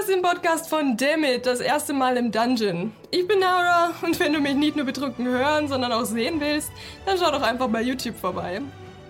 [0.00, 2.90] Du hörst den Podcast von Dammit, das erste Mal im Dungeon.
[3.10, 6.72] Ich bin Nara und wenn du mich nicht nur betrunken hören, sondern auch sehen willst,
[7.04, 8.62] dann schau doch einfach bei YouTube vorbei.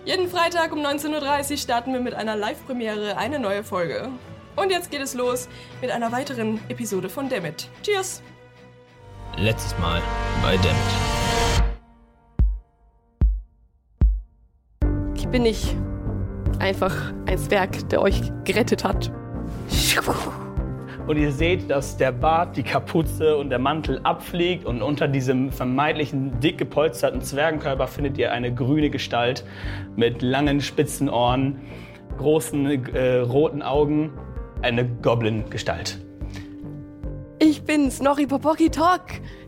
[0.03, 4.09] Jeden Freitag um 19.30 Uhr starten wir mit einer Live-Premiere eine neue Folge.
[4.57, 5.47] Und jetzt geht es los
[5.79, 7.69] mit einer weiteren Episode von Dammit.
[7.83, 8.21] Cheers!
[9.37, 10.01] Letztes Mal
[10.41, 10.75] bei Dammit.
[15.15, 15.73] Ich bin nicht
[16.59, 19.09] einfach ein Zwerg, der euch gerettet hat.
[21.11, 25.51] Und ihr seht, dass der Bart, die Kapuze und der Mantel abfliegt und unter diesem
[25.51, 29.43] vermeintlichen dick gepolsterten Zwergenkörper findet ihr eine grüne Gestalt
[29.97, 31.59] mit langen spitzen Ohren,
[32.17, 34.13] großen äh, roten Augen,
[34.61, 35.99] eine Goblin-Gestalt.
[37.39, 39.01] Ich bin's, Nori Popoki Tok,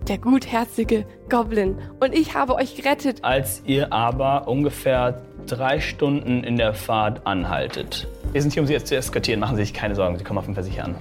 [0.09, 1.77] der gutherzige Goblin.
[2.01, 3.23] Und ich habe euch gerettet.
[3.23, 8.09] Als ihr aber ungefähr drei Stunden in der Fahrt anhaltet.
[8.33, 9.39] Wir sind hier, um Sie jetzt zu eskortieren.
[9.39, 10.95] Machen Sie sich keine Sorgen, Sie kommen auf jeden Fall sicher an.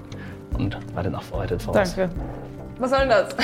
[0.58, 1.94] Und wartet noch wartet voraus.
[1.94, 2.14] Danke.
[2.78, 3.36] Was soll denn das?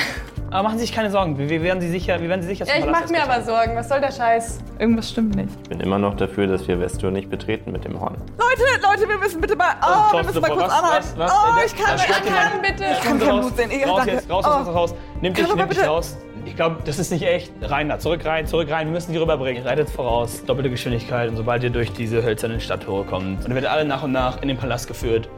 [0.51, 2.65] Aber machen Sie sich keine Sorgen, wir, wir werden Sie sicher, wir werden Sie sicher
[2.65, 3.43] Ja, ich Palast mach mir aber.
[3.43, 3.75] Sorgen.
[3.75, 4.59] Was soll der Scheiß?
[4.79, 5.49] Irgendwas stimmt nicht.
[5.63, 8.17] Ich bin immer noch dafür, dass wir Vestur nicht betreten mit dem Horn.
[8.37, 9.75] Leute, Leute, wir müssen bitte mal.
[9.81, 11.07] Oh, wir Thorsten, müssen mal kurz was, anhalten.
[11.17, 11.31] was, was?
[11.31, 12.61] Oh, ich kann, ich kann.
[12.61, 12.83] bitte.
[12.91, 13.45] Ich kann kein raus.
[13.45, 13.71] Blut sehen.
[13.71, 14.13] Ich, raus danke.
[14.13, 14.49] jetzt, raus, oh.
[14.49, 14.95] raus, raus, raus.
[15.21, 16.17] Nimm dich, wir nimm dich raus.
[16.45, 17.51] Ich glaube, das ist nicht echt.
[17.61, 18.87] Rein da, zurück rein, zurück rein.
[18.87, 19.61] Wir müssen die rüberbringen.
[19.63, 21.29] Reitet voraus, doppelte Geschwindigkeit.
[21.29, 24.41] Und sobald ihr durch diese hölzernen Stadttore kommt, und ihr werdet alle nach und nach
[24.41, 25.29] in den Palast geführt.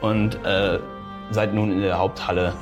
[0.00, 0.78] Und äh,
[1.30, 2.54] seid nun in der Haupthalle.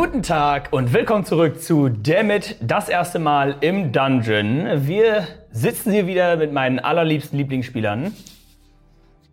[0.00, 4.86] Guten Tag und willkommen zurück zu Dammit, das erste Mal im Dungeon.
[4.86, 8.14] Wir sitzen hier wieder mit meinen allerliebsten Lieblingsspielern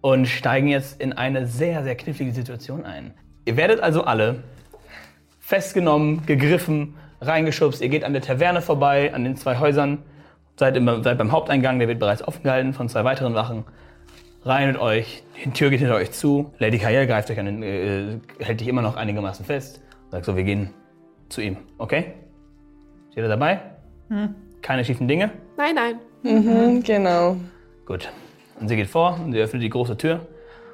[0.01, 3.13] und steigen jetzt in eine sehr, sehr knifflige Situation ein.
[3.45, 4.43] Ihr werdet also alle
[5.39, 7.79] festgenommen, gegriffen, reingeschubst.
[7.83, 9.99] Ihr geht an der Taverne vorbei, an den zwei Häusern,
[10.55, 13.65] seid, immer, seid beim Haupteingang, der wird bereits offen gehalten von zwei weiteren Wachen.
[14.43, 16.55] Rein mit euch, die Tür geht hinter euch zu.
[16.57, 19.81] Lady Kaya greift euch an den, äh, hält dich immer noch einigermaßen fest.
[20.11, 20.73] Sagt so, wir gehen
[21.29, 22.13] zu ihm, okay?
[23.09, 23.59] Seid ihr dabei?
[24.61, 25.31] Keine schiefen Dinge?
[25.57, 26.83] Nein, nein.
[26.83, 27.37] Genau.
[27.85, 28.09] Gut.
[28.59, 30.27] Und sie geht vor und sie öffnet die große Tür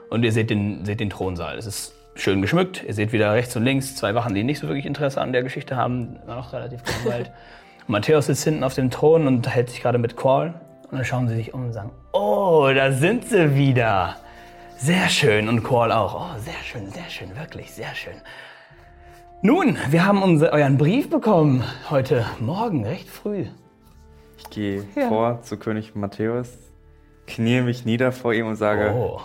[0.09, 1.57] und ihr seht den, seht den Thronsaal.
[1.57, 2.83] Es ist schön geschmückt.
[2.87, 5.43] Ihr seht wieder rechts und links zwei Wachen, die nicht so wirklich Interesse an der
[5.43, 7.31] Geschichte haben, immer noch relativ gelangweilt.
[7.87, 10.61] Matthäus sitzt hinten auf dem Thron und hält sich gerade mit Qual.
[10.83, 14.17] Und dann schauen sie sich um und sagen, oh, da sind sie wieder.
[14.77, 15.47] Sehr schön.
[15.49, 16.15] Und Qual auch.
[16.15, 18.15] Oh, sehr schön, sehr schön, wirklich, sehr schön.
[19.43, 23.45] Nun, wir haben unser, euren Brief bekommen heute Morgen, recht früh.
[24.37, 26.49] Ich gehe vor zu König Matthäus,
[27.27, 29.21] knie mich nieder vor ihm und sage: Oh.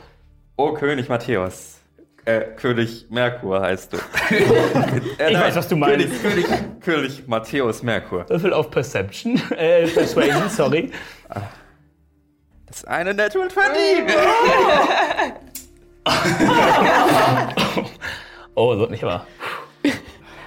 [0.56, 1.81] Oh, König Matthäus.
[2.25, 3.99] Äh, König Merkur heißt du.
[5.19, 6.22] äh, Ich weiß, was du meinst.
[6.22, 8.28] König, König, König Matthäus Merkur.
[8.28, 10.91] Würfel auf Perception, äh, Persuasion, sorry.
[12.66, 13.76] Das ist eine Natural 20!
[18.55, 19.26] Oh, so nicht wahr.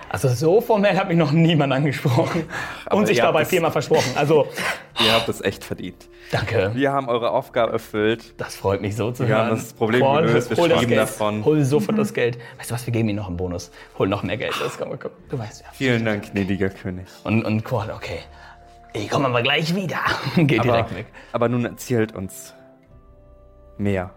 [0.09, 2.49] Also so formell hat mich noch niemand angesprochen.
[2.89, 4.11] Und sich ihr habt dabei es- viermal versprochen.
[4.15, 4.47] Also,
[5.05, 6.09] Ihr habt es echt verdient.
[6.31, 6.71] danke.
[6.73, 8.33] Wir haben eure Aufgabe erfüllt.
[8.37, 9.47] Das freut mich so zu Wir hören.
[9.47, 11.01] haben das Problem Paul, gelöst, wir hol das schreiben Geld.
[11.01, 11.45] davon.
[11.45, 12.37] Hol sofort das Geld.
[12.57, 13.71] Weißt du was, wir geben ihm noch einen Bonus.
[13.97, 14.53] Hol noch mehr Geld.
[14.61, 15.17] Das kann man gucken.
[15.29, 15.67] Du weißt ja.
[15.71, 17.05] Vielen Dank, gnädiger König.
[17.23, 18.19] Und, und Qual, okay.
[18.93, 19.99] Ich komme aber gleich wieder.
[20.35, 21.05] Geht Aber, direkt weg.
[21.31, 22.53] aber nun erzählt uns
[23.77, 24.09] mehr.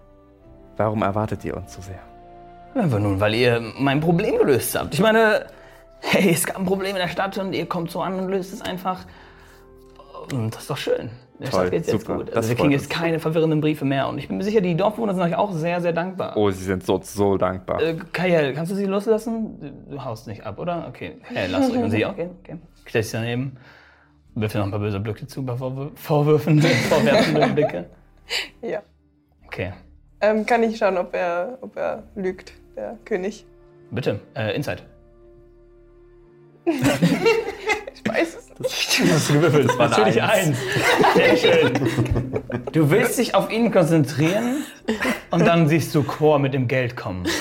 [0.76, 2.00] Warum erwartet ihr uns so sehr?
[2.74, 4.94] Einfach nun, weil ihr mein Problem gelöst habt.
[4.94, 5.46] Ich meine,
[6.02, 8.52] hey, es gab ein Problem in der Stadt und ihr kommt so an und löst
[8.52, 9.06] es einfach.
[10.32, 11.10] Und das ist doch schön.
[11.40, 12.18] Der Toll, Stadt geht's jetzt super.
[12.18, 12.28] gut.
[12.28, 12.90] Das Also wir kriegen jetzt uns.
[12.90, 14.08] keine verwirrenden Briefe mehr.
[14.08, 16.36] Und ich bin mir sicher, die Dorfbewohner sind euch auch sehr, sehr dankbar.
[16.36, 17.82] Oh, sie sind so, so dankbar.
[17.82, 19.84] Äh, Kaya, kannst du sie loslassen?
[19.90, 20.86] Du- haust nicht ab, oder?
[20.88, 21.16] Okay.
[21.22, 21.78] Hey, lasst euch.
[21.78, 22.58] Und sie, okay, okay.
[22.84, 23.56] Stellt sich daneben.
[24.34, 27.90] Wirft dir noch ein paar böse Blicke zu, ein paar Vorwür Vorwürfen, vorwerfende Blicke.
[28.62, 28.80] Ja.
[29.46, 29.72] Okay.
[30.20, 33.44] Ähm, kann ich schauen, ob er, ob er lügt, der König.
[33.90, 34.84] Bitte, äh, Insight.
[37.94, 39.12] Ich weiß es nicht.
[39.12, 39.68] Hast du gewürfelt?
[39.68, 40.58] Das war natürlich eins.
[41.14, 41.72] Sehr schön.
[42.72, 44.64] Du willst dich auf ihn konzentrieren
[45.30, 47.24] und dann siehst du Chor mit dem Geld kommen.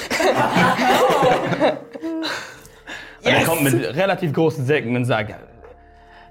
[3.24, 5.36] Und er kommt mit relativ großen Säcken und sagt,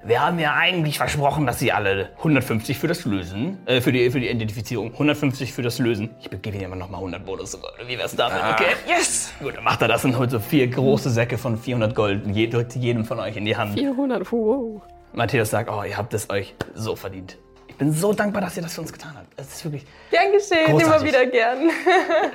[0.03, 4.11] wir haben ja eigentlich versprochen, dass sie alle 150 für das Lösen, äh, für, die,
[4.11, 6.11] für die Identifizierung, 150 für das Lösen.
[6.21, 7.59] Ich gebe Ihnen immer noch mal 100 Bonus.
[7.87, 8.39] Wie wär's damit?
[8.55, 9.33] Okay, yes!
[9.41, 12.35] Gut, dann macht er das und holt so vier große Säcke von 400 Gold und
[12.35, 13.75] je, drückt jedem von euch in die Hand.
[13.79, 14.81] 400, wow.
[15.13, 17.39] Matthäus sagt, oh, ihr habt es euch so verdient.
[17.69, 19.29] Ich bin so dankbar, dass ihr das für uns getan habt.
[19.37, 21.09] Es ist wirklich Gern geschehen, immer Großartig.
[21.09, 21.71] wieder gern.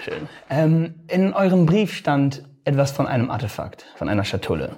[0.03, 0.29] schön.
[0.49, 4.77] Ähm, in eurem Brief stand etwas von einem Artefakt, von einer Schatulle.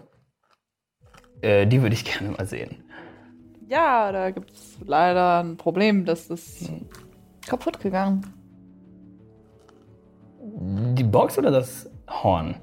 [1.41, 2.83] Äh, die würde ich gerne mal sehen.
[3.69, 6.71] Ja, da gibt es leider ein Problem, das ist
[7.47, 8.25] kaputt gegangen.
[10.39, 12.55] Die Box oder das Horn?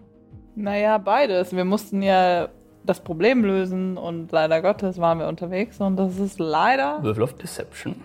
[0.57, 1.55] Naja, beides.
[1.55, 2.49] Wir mussten ja
[2.85, 7.35] das Problem lösen und leider Gottes waren wir unterwegs und das ist leider Würfel of
[7.35, 7.97] Deception.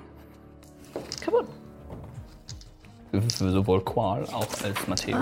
[1.21, 1.45] kaputt.
[3.11, 5.17] Für sowohl Qual auch als Matthäus.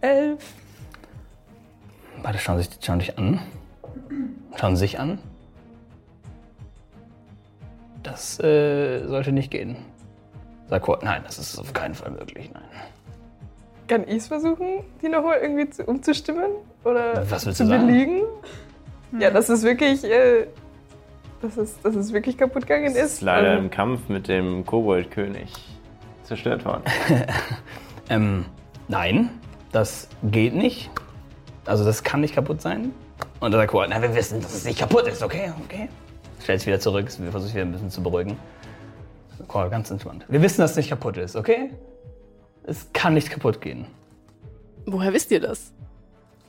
[0.00, 0.54] Elf.
[2.22, 3.40] Beide schauen sich schauen dich an.
[4.56, 5.18] Schauen sich an.
[8.02, 9.76] Das äh, sollte nicht gehen.
[10.68, 12.62] Sag Qual, nein, das ist auf keinen Fall möglich, nein.
[13.88, 16.50] Kann ich es versuchen, die nochmal irgendwie zu, umzustimmen?
[16.84, 17.86] Oder Was willst zu du sagen?
[17.86, 18.22] belügen?
[19.18, 20.46] Ja, dass es wirklich, äh,
[21.40, 23.12] dass, es, dass es wirklich kaputt gegangen Das ist.
[23.14, 25.52] ist leider Ähm, im Kampf mit dem Koboldkönig
[26.24, 26.82] zerstört worden.
[28.10, 28.46] Ähm,
[28.88, 29.28] nein,
[29.70, 30.88] das geht nicht.
[31.66, 32.92] Also das kann nicht kaputt sein.
[33.40, 35.88] Und dann sagt Qual, na, wir wissen, dass es nicht kaputt ist, okay, okay.
[36.42, 38.36] Stellt sich wieder zurück, wir versuchen wieder ein bisschen zu beruhigen.
[39.46, 40.24] Qual, ganz entspannt.
[40.28, 41.70] Wir wissen, dass es nicht kaputt ist, okay?
[42.64, 43.86] Es kann nicht kaputt gehen.
[44.86, 45.72] Woher wisst ihr das?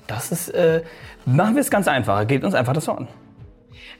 [0.08, 0.82] Das ist, äh,
[1.26, 2.26] machen wir es ganz einfach.
[2.26, 3.08] Gebt uns einfach das Horn.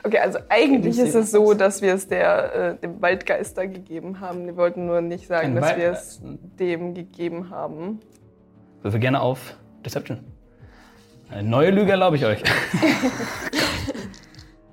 [0.04, 4.20] Okay, also eigentlich Ich ist es so, dass wir es der, äh, dem Waldgeister gegeben
[4.20, 4.46] haben.
[4.46, 6.60] Wir wollten nur nicht sagen, Ein dass wir es Waldgeist.
[6.60, 8.00] dem gegeben haben.
[8.82, 9.56] Würfel gerne auf
[9.86, 10.20] Deception.
[11.32, 12.42] Eine neue Lüge erlaube ich euch.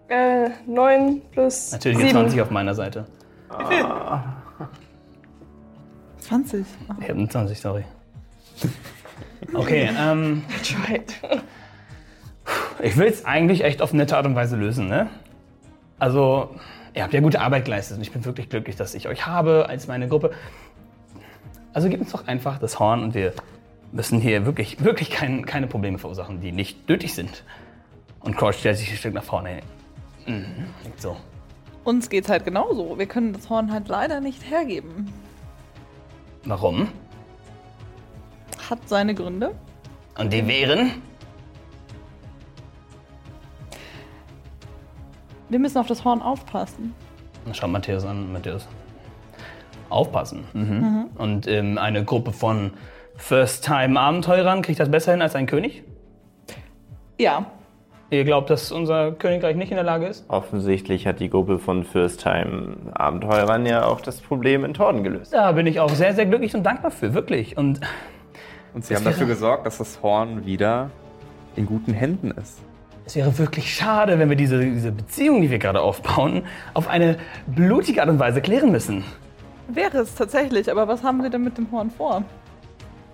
[0.08, 2.10] Äh, 9 plus Natürlich 7.
[2.10, 3.06] 20 auf meiner Seite.
[6.20, 6.64] 20.
[7.00, 7.84] Ich habe eine 20, sorry.
[9.52, 10.44] Okay, ähm,
[10.88, 11.12] Right.
[12.80, 15.08] ich will es eigentlich echt auf nette Art und Weise lösen, ne?
[15.98, 16.54] Also,
[16.94, 19.66] ihr habt ja gute Arbeit geleistet und ich bin wirklich glücklich, dass ich euch habe
[19.68, 20.30] als meine Gruppe.
[21.72, 23.32] Also gebt uns doch einfach das Horn und wir
[23.96, 27.42] müssen hier wirklich, wirklich kein, keine Probleme verursachen, die nicht nötig sind.
[28.20, 29.62] Und Crouch stellt sich ein Stück nach vorne.
[30.26, 30.66] Mhm,
[30.98, 31.16] so.
[31.82, 32.98] Uns geht's halt genauso.
[32.98, 35.12] Wir können das Horn halt leider nicht hergeben.
[36.44, 36.88] Warum?
[38.68, 39.54] Hat seine Gründe.
[40.18, 41.02] Und die wären?
[45.48, 46.94] Wir müssen auf das Horn aufpassen.
[47.52, 48.66] Schau Matthäus an, Matthäus.
[49.88, 50.44] Aufpassen.
[50.52, 51.06] Mhm.
[51.16, 52.72] Und ähm, eine Gruppe von
[53.16, 55.82] First-Time-Abenteurern kriegt das besser hin als ein König?
[57.18, 57.46] Ja,
[58.08, 60.24] Ihr glaubt, dass unser Königreich nicht in der Lage ist?
[60.28, 65.32] Offensichtlich hat die Gruppe von First-Time-Abenteurern ja auch das Problem in Torden gelöst.
[65.32, 67.58] Da bin ich auch sehr, sehr glücklich und dankbar für, wirklich.
[67.58, 67.80] Und
[68.74, 70.90] Und sie haben dafür gesorgt, dass das Horn wieder
[71.56, 72.60] in guten Händen ist.
[73.06, 76.44] es wäre wirklich schade, wenn wir diese, diese Beziehung, die wir gerade aufbauen,
[76.74, 77.16] auf eine
[77.48, 79.02] blutige Art und Weise klären müssen.
[79.66, 80.70] wäre es tatsächlich.
[80.70, 82.22] Aber was haben Sie denn mit dem Horn vor?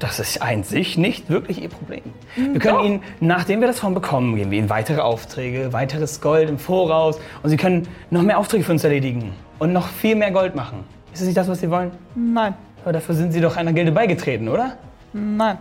[0.03, 2.03] Das ist an sich nicht wirklich ihr Problem.
[2.35, 6.51] Wir können ihnen, nachdem wir das Horn bekommen, geben wir ihnen weitere Aufträge, weiteres Gold
[6.51, 10.33] im Voraus und sie können noch mehr Aufträge für uns erledigen und noch viel mehr
[10.33, 10.83] Gold machen.
[11.13, 11.93] Ist das nicht das, was sie wollen?
[12.17, 14.77] Nein, Aber dafür sind sie doch einer Gilde beigetreten, oder?
[15.13, 15.59] nein.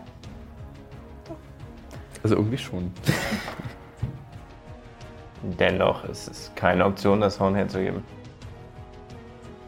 [2.24, 2.92] Also irgendwie schon.
[5.60, 8.04] Dennoch ist es keine Option, das Horn herzugeben.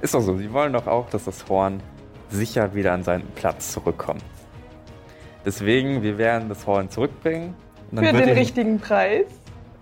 [0.01, 1.79] Ist doch so, sie wollen doch auch, dass das Horn
[2.31, 4.23] sicher wieder an seinen Platz zurückkommt.
[5.45, 7.53] Deswegen, wir werden das Horn zurückbringen.
[7.91, 9.25] Und dann, Für wird, den ihm- richtigen Preis.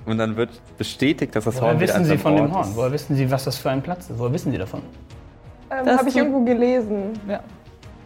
[0.05, 2.67] und dann wird bestätigt, dass das Woher Horn wieder wissen sie von dem Ort Horn?
[2.69, 2.75] ist.
[2.75, 4.17] Woher wissen sie, was das für ein Platz ist?
[4.19, 4.81] Woher wissen sie davon?
[5.69, 7.13] Ähm, Das Habe ich irgendwo gelesen.
[7.27, 7.39] Ja.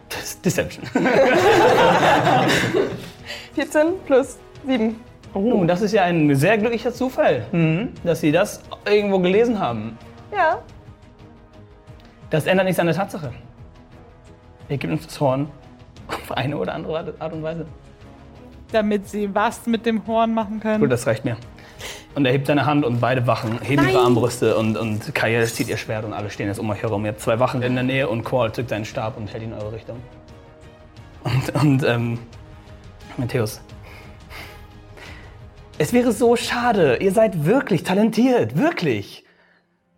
[0.08, 0.84] Das ist Deception.
[3.54, 4.96] 14 plus 7.
[5.34, 9.98] Oh, das ist ja ein sehr glücklicher Zufall, mhm, dass sie das irgendwo gelesen haben.
[10.34, 10.58] Ja.
[12.30, 13.32] Das ändert nichts an der Tatsache.
[14.68, 15.48] Ihr gebt uns das Horn
[16.08, 17.66] auf eine oder andere Art und Weise.
[18.72, 20.80] Damit Sie was mit dem Horn machen können.
[20.80, 21.36] Gut, das reicht mir.
[22.14, 25.68] Und er hebt seine Hand und beide Wachen heben ihre Armbrüste und, und Kaya zieht
[25.68, 27.04] ihr Schwert und alle stehen jetzt um euch herum.
[27.04, 29.52] Ihr habt zwei Wachen in der Nähe und Qual zückt seinen Stab und hält ihn
[29.52, 29.96] in eure Richtung.
[31.24, 32.18] Und, und ähm,
[33.18, 33.60] Matthäus,
[35.78, 36.96] Es wäre so schade.
[36.96, 39.24] Ihr seid wirklich talentiert, wirklich.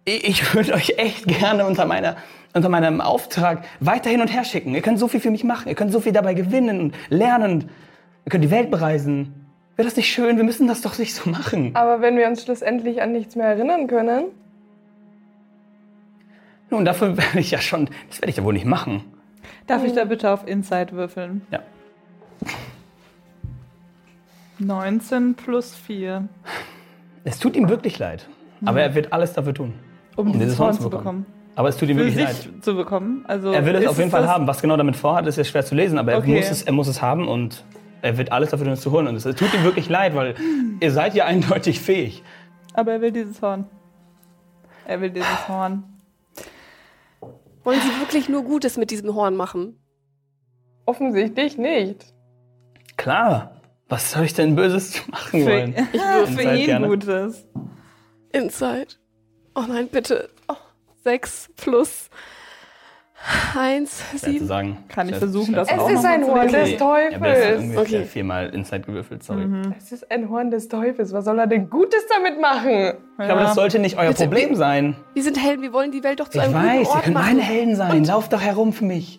[0.05, 2.17] Ich, ich würde euch echt gerne unter, meiner,
[2.59, 4.75] unter meinem Auftrag weiter hin und her schicken.
[4.75, 5.69] Ihr könnt so viel für mich machen.
[5.69, 7.71] Ihr könnt so viel dabei gewinnen und lernen.
[8.27, 9.47] Ihr könnt die Welt bereisen.
[9.77, 10.37] Wäre das nicht schön?
[10.37, 11.71] Wir müssen das doch nicht so machen.
[11.75, 14.27] Aber wenn wir uns schlussendlich an nichts mehr erinnern können,
[16.71, 17.89] Nun, dafür werde ich ja schon.
[18.11, 19.05] Das werde ich ja wohl nicht machen.
[19.67, 21.43] Darf ich da bitte auf Insight würfeln?
[21.51, 21.61] Ja.
[24.59, 26.29] 19 plus 4.
[27.25, 28.29] Es tut ihm wirklich leid.
[28.65, 29.75] Aber er wird alles dafür tun.
[30.17, 31.25] Um dieses dieses Horn zu bekommen.
[31.25, 31.27] bekommen.
[31.59, 32.49] Aber es tut ihm Für wirklich leid.
[32.63, 33.25] zu bekommen.
[33.27, 34.47] Also Er will es auf jeden Fall haben.
[34.47, 36.37] Was genau damit vorhat, ist jetzt schwer zu lesen, aber er, Okay.
[36.37, 37.65] muss es, er muss es haben und
[38.01, 39.09] er wird alles dafür tun, es zu holen.
[39.09, 40.37] Und es tut ihm wirklich leid, weil
[40.79, 42.23] ihr seid ja eindeutig fähig.
[42.75, 43.67] Aber er will dieses Horn.
[44.87, 45.83] Er will dieses Horn.
[47.65, 49.75] Wollen Sie wirklich nur Gutes mit diesem Horn machen?
[50.87, 52.15] offensichtlich nicht.
[52.97, 53.61] Klar.
[53.89, 55.75] Was soll ich denn Böses machen Für, wollen?
[55.93, 56.87] für Insight ihn gerne.
[56.87, 57.47] Gutes.
[58.33, 58.95] Inside.
[59.55, 60.31] Oh nein, bitte.
[60.49, 60.55] Oh,
[61.09, 62.11] sechs plus
[63.59, 64.47] eins, Schwer zu sieben.
[64.47, 64.85] sagen.
[64.89, 67.59] Kann ich versuchen, das zu Es auch ist ein Horn des Ich Teufels.
[67.61, 68.05] ungefähr Okay.
[68.05, 69.47] viermal Inside gewürfelt, sorry.
[69.77, 71.13] Es ist ein Horn des Teufels.
[71.13, 72.95] Was soll er denn Gutes damit machen?
[73.19, 74.97] Ich glaube, das sollte nicht euer Bitte, Problem sein.
[75.15, 77.03] Wir sind Helden, wir wollen die Welt doch zu Ich einem guten weiß, ihr Ort
[77.05, 77.27] könnt machen.
[77.27, 78.05] meine Helden sein.
[78.05, 79.19] Lauft doch herum für mich.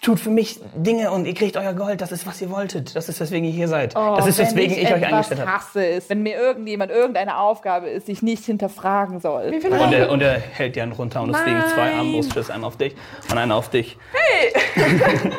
[0.00, 2.00] Tut für mich Dinge und ihr kriegt euer Gold.
[2.00, 2.94] Das ist, was ihr wolltet.
[2.94, 3.96] Das ist, weswegen ihr hier seid.
[3.96, 5.52] das ist, Oh, Wenn weswegen ich, euch etwas eingestellt habe.
[5.52, 9.50] hasse, ist, wenn mir irgendjemand irgendeine Aufgabe ist, die ich nicht hinterfragen soll.
[9.50, 12.54] Wie viele Und er, und er hält die Hand runter und es fliegen zwei Armbrustschüsse,
[12.54, 12.94] einen auf dich
[13.28, 13.98] und einen auf dich.
[14.12, 14.52] Hey!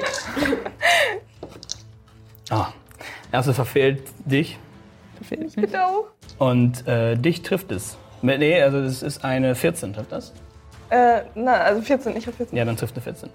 [2.50, 2.68] ah,
[3.32, 4.58] erste verfehlt dich
[5.56, 6.06] bitte auch?
[6.38, 7.98] und äh, dich trifft es.
[8.22, 10.34] Nee, also das ist eine 14, trifft das?
[10.90, 12.18] Äh, na, also 14.
[12.18, 12.58] Ich hab 14.
[12.58, 13.30] Ja, dann trifft eine 14.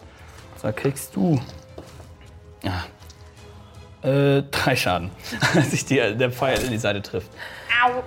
[0.65, 1.39] So kriegst du
[2.63, 2.85] ja,
[4.09, 5.11] äh, drei Schaden,
[5.55, 7.31] als sich die, der Pfeil in die Seite trifft.
[7.85, 7.99] Au!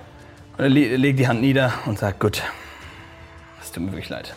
[0.56, 2.42] Und er le legt die Hand nieder und sagt, gut,
[3.62, 4.34] es tut mir wirklich leid.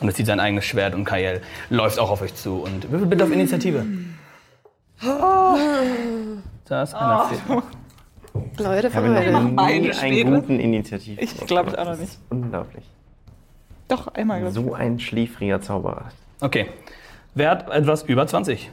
[0.00, 3.06] Und er zieht sein eigenes Schwert und Kael läuft auch auf euch zu und würfel
[3.06, 3.86] bitte auf Initiative.
[5.00, 7.24] Da ist einer.
[7.30, 7.62] fehlt.
[8.58, 10.30] Leute, Ich habe noch einen Schwere?
[10.30, 11.18] guten Initiativ.
[11.18, 12.18] Ich glaub ich auch noch nicht.
[12.28, 12.84] Unglaublich.
[13.88, 16.10] Doch, einmal glaube So ein schläfriger Zauberer.
[16.40, 16.68] Okay.
[17.36, 18.54] Wer hat etwas über 20?
[18.54, 18.70] ich.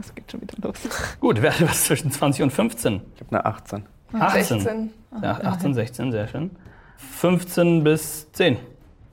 [0.00, 0.76] Es geht schon wieder los.
[1.18, 3.02] Gut, wer hat etwas zwischen 20 und 15?
[3.16, 3.82] Ich habe eine 18.
[4.12, 4.60] 18.
[4.60, 4.90] 16.
[5.20, 6.52] Ja, 18, 16, sehr schön.
[6.96, 8.56] 15 bis 10.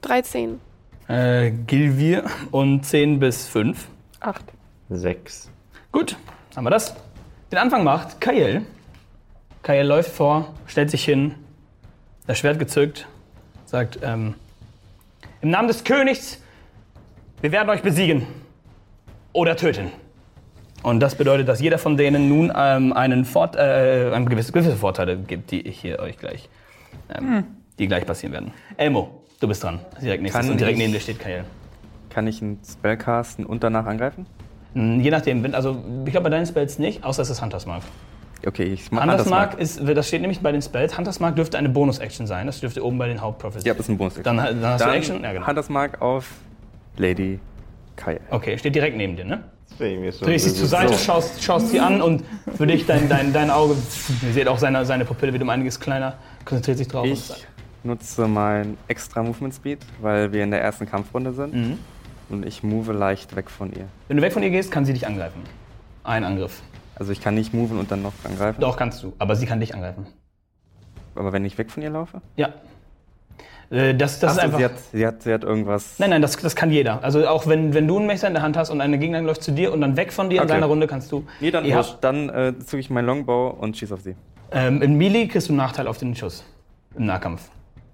[0.01, 0.61] 13.
[1.07, 3.87] Äh, Gilvir und 10 bis 5.
[4.19, 4.45] Acht.
[4.91, 5.49] Sechs.
[5.91, 6.15] Gut,
[6.55, 6.95] haben wir das.
[7.51, 8.67] Den Anfang macht Kael.
[9.63, 11.33] Kael läuft vor, stellt sich hin,
[12.27, 13.07] das Schwert gezückt,
[13.65, 14.35] sagt, ähm,
[15.41, 16.39] im Namen des Königs,
[17.41, 18.27] wir werden euch besiegen
[19.35, 19.91] oder töten.
[20.83, 24.75] Und das bedeutet, dass jeder von denen nun ähm, einen Fort, äh, einem gewisse, gewisse
[24.75, 26.47] Vorteile gibt, die ich hier euch gleich,
[27.15, 27.43] ähm,
[27.79, 28.51] die gleich passieren werden.
[28.77, 29.79] Elmo, du bist dran.
[30.01, 31.43] Direkt nächstes Kann und direkt ich- neben dir steht Kael.
[32.09, 34.25] Kann ich einen Spell casten und danach angreifen?
[34.73, 37.65] Hm, Je nachdem, wenn, also ich glaube bei deinen Spells nicht, außer es ist Hunters
[37.65, 37.81] Mark.
[38.45, 41.35] Okay, ich mach Hunters das Mark ist, das steht nämlich bei den Spells, Hunters Mark
[41.35, 43.65] dürfte eine Bonus-Action sein, das dürfte oben bei den Hauptprofits.
[43.65, 45.23] Ja, das ist ein bonus Dann, dann hast du Action?
[45.23, 45.47] Ja, genau.
[45.47, 46.29] Hunters Mark auf
[46.97, 47.39] Lady
[47.95, 48.19] Kyle.
[48.29, 49.43] Okay, steht direkt neben dir, ne?
[49.77, 50.99] Schon Drehst dich zur Seite, so.
[50.99, 52.23] schaust, schaust sie an und
[52.55, 53.75] für dich dein, dein, dein Auge,
[54.25, 57.05] ihr seht auch seine, seine Pupille wird um einiges kleiner, konzentriert sich drauf.
[57.05, 57.45] Ich
[57.83, 61.53] nutze mein extra Movement Speed, weil wir in der ersten Kampfrunde sind.
[61.53, 61.77] Mhm.
[62.29, 63.85] Und ich move leicht weg von ihr.
[64.07, 65.41] Wenn du weg von ihr gehst, kann sie dich angreifen.
[66.03, 66.61] Ein Angriff.
[66.95, 68.61] Also ich kann nicht moven und dann noch angreifen.
[68.61, 70.07] Doch, kannst du, aber sie kann dich angreifen.
[71.15, 72.21] Aber wenn ich weg von ihr laufe?
[72.35, 72.53] Ja.
[73.69, 74.57] Äh, Das, das Ach ist einfach.
[74.59, 75.95] sie, hat, sie, hat, sie hat irgendwas.
[75.99, 77.03] Nein, nein, das, das kann jeder.
[77.03, 79.43] Also auch wenn, wenn du einen Messer in der Hand hast und eine Gegnerin läuft
[79.43, 80.49] zu dir und dann weg von dir in Okay.
[80.53, 81.25] seiner Runde kannst du.
[81.39, 84.15] Nee, dann, habt, dann äh, zücke ich meinen Longbow und schieße auf sie.
[84.51, 86.43] ähm, in Melee kriegst du einen Nachteil auf den Schuss.
[86.97, 87.49] Im Nahkampf.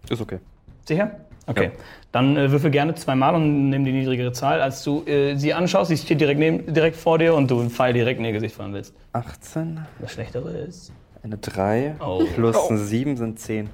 [0.09, 0.39] Ist okay.
[0.85, 1.11] Sicher?
[1.47, 1.65] Okay.
[1.65, 1.71] Ja.
[2.11, 4.61] Dann äh, würfel gerne zweimal und nimm die niedrigere Zahl.
[4.61, 7.69] Als du äh, sie anschaust, sie steht direkt, neben, direkt vor dir und du einen
[7.69, 8.93] Pfeil direkt in ihr Gesicht fahren willst.
[9.13, 10.91] 18, Das Schlechtere ist.
[11.23, 12.23] eine 3 Oh.
[12.35, 13.69] plus eine 7 sind 10.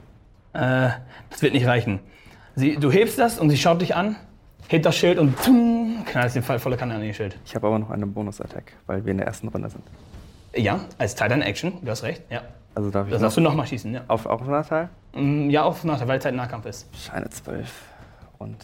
[0.58, 0.90] Äh,
[1.30, 2.00] das wird nicht reichen.
[2.56, 4.16] Sie, du hebst das und sie schaut dich an,
[4.68, 7.38] hebt das Schild und tum, knallst den Fall volle Kanne an ihr Schild.
[7.46, 9.84] Ich habe aber noch eine Bonus-Attack, weil wir in der ersten Runde sind.
[10.56, 12.42] Ja, als Teil deiner Action, du hast recht, ja.
[12.74, 14.02] Also darf ich Das noch darfst du nochmal schießen, ja.
[14.08, 14.90] auf, auf Nachteil?
[15.14, 16.88] Mm, Ja, auf Nachteil, weil es halt Nahkampf ist.
[17.14, 17.72] Eine 12
[18.40, 18.58] und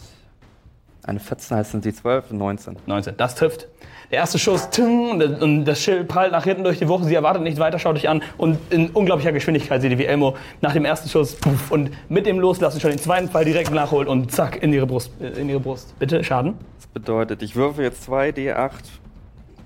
[1.06, 2.76] eine 14 heißt sind die 12 und 19.
[2.86, 3.68] 19, das trifft.
[4.10, 7.04] Der erste Schuss, ting, und das- Schild prallt nach hinten durch die Wucht.
[7.04, 10.36] Sie erwartet nicht weiter, schaut dich an und in unglaublicher Geschwindigkeit seht ihr, wie Elmo
[10.60, 14.08] nach dem ersten Schuss puff, und mit dem Loslassen schon den zweiten Pfeil direkt nachholt
[14.08, 15.10] und zack, in ihre Brust.
[15.20, 15.98] äh, In ihre Brust.
[15.98, 16.54] Bitte, Schaden?
[16.76, 18.70] Das bedeutet, ich würfe jetzt 2 D8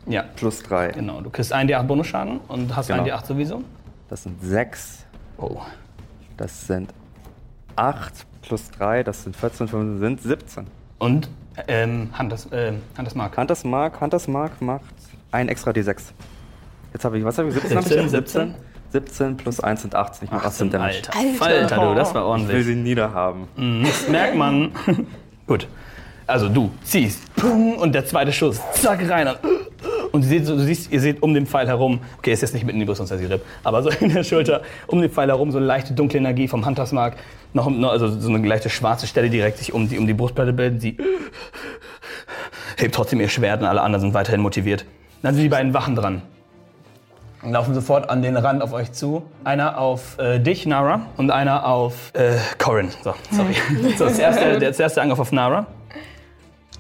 [0.07, 0.89] Ja, plus 3.
[0.93, 1.21] genau.
[1.21, 3.03] Du kriegst einen D8 Bonusschaden und hast Genau.
[3.03, 3.63] einen D8 sowieso.
[4.09, 5.05] Das sind 6
[5.37, 5.59] Oh.
[6.37, 6.93] Das sind
[7.77, 10.67] 8 plus 3, das sind 14, 15, sind 17.
[10.99, 11.29] Und
[11.67, 13.37] ähm, Hunters, ähm, Hunters Mark.
[13.37, 14.83] Hunters Mark, Hunters Mark macht
[15.33, 15.97] ein extra D6.
[16.93, 17.55] Jetzt habe ich, was habe ich?
[17.55, 17.77] 17?
[17.77, 18.33] hab ich 17, jetzt?
[18.33, 18.55] 17?
[18.91, 20.25] 17 plus 1 sind 18.
[20.27, 21.03] Ich mache 18 Damage.
[21.15, 21.45] Alter.
[21.45, 22.65] Alter, du, das war Ich will ordentlich.
[22.67, 23.47] sie niederhaben.
[23.57, 24.73] Mhm, Das merkt man.
[25.47, 25.69] Gut.
[26.27, 27.23] Also du ziehst.
[27.43, 28.61] Und der zweite Schuss.
[28.73, 29.29] Zack, rein.
[29.29, 29.39] Und
[30.13, 32.77] du siehst, du siehst, ihr seht um den Pfeil herum, okay, ist jetzt nicht mitten
[32.77, 35.51] in die Brust, sonst sie RIP, aber so in der Schulter, um den Pfeil herum,
[35.51, 37.17] so eine leichte dunkle Energie vom Hunters Mark.
[37.53, 40.53] Noch, noch also so eine leichte schwarze Stelle direkt sich um die, um die Brustplatte
[40.53, 40.83] bildet.
[40.83, 40.99] Sie
[42.77, 44.85] hebt trotzdem ihr Schwert und alle anderen sind weiterhin motiviert.
[45.23, 46.23] Dann sind die beiden Wachen dran.
[47.43, 49.23] Und laufen sofort an den Rand auf euch zu.
[49.45, 52.91] Einer auf äh, dich, Nara, und einer auf äh, Corin.
[53.05, 53.55] So, sorry.
[53.97, 55.67] so, das erste, der, das erste Angriff auf Nara.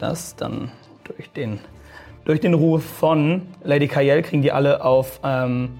[0.00, 0.72] Das dann
[1.04, 1.60] durch den,
[2.28, 5.70] durch den Ruf von Lady Kayel kriegen die alle auf, ähm,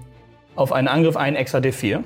[0.55, 1.99] auf einen Angriff einen extra D4.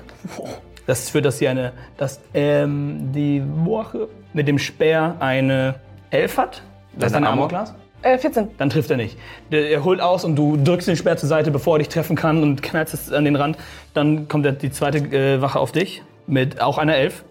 [0.86, 5.76] Das führt, dass sie eine, dass ähm, die Woche mit dem Speer eine
[6.10, 6.62] 11 hat.
[6.92, 7.46] Das ist ein ein Armor?
[7.46, 7.74] Armorglas.
[8.02, 8.50] Äh, 14.
[8.58, 9.18] Dann trifft er nicht.
[9.50, 12.18] Der, er holt aus und du drückst den Speer zur Seite, bevor er dich treffen
[12.18, 13.58] kann und knallst es an den Rand.
[13.94, 17.24] Dann kommt der, die zweite äh, Wache auf dich mit auch einer Elf.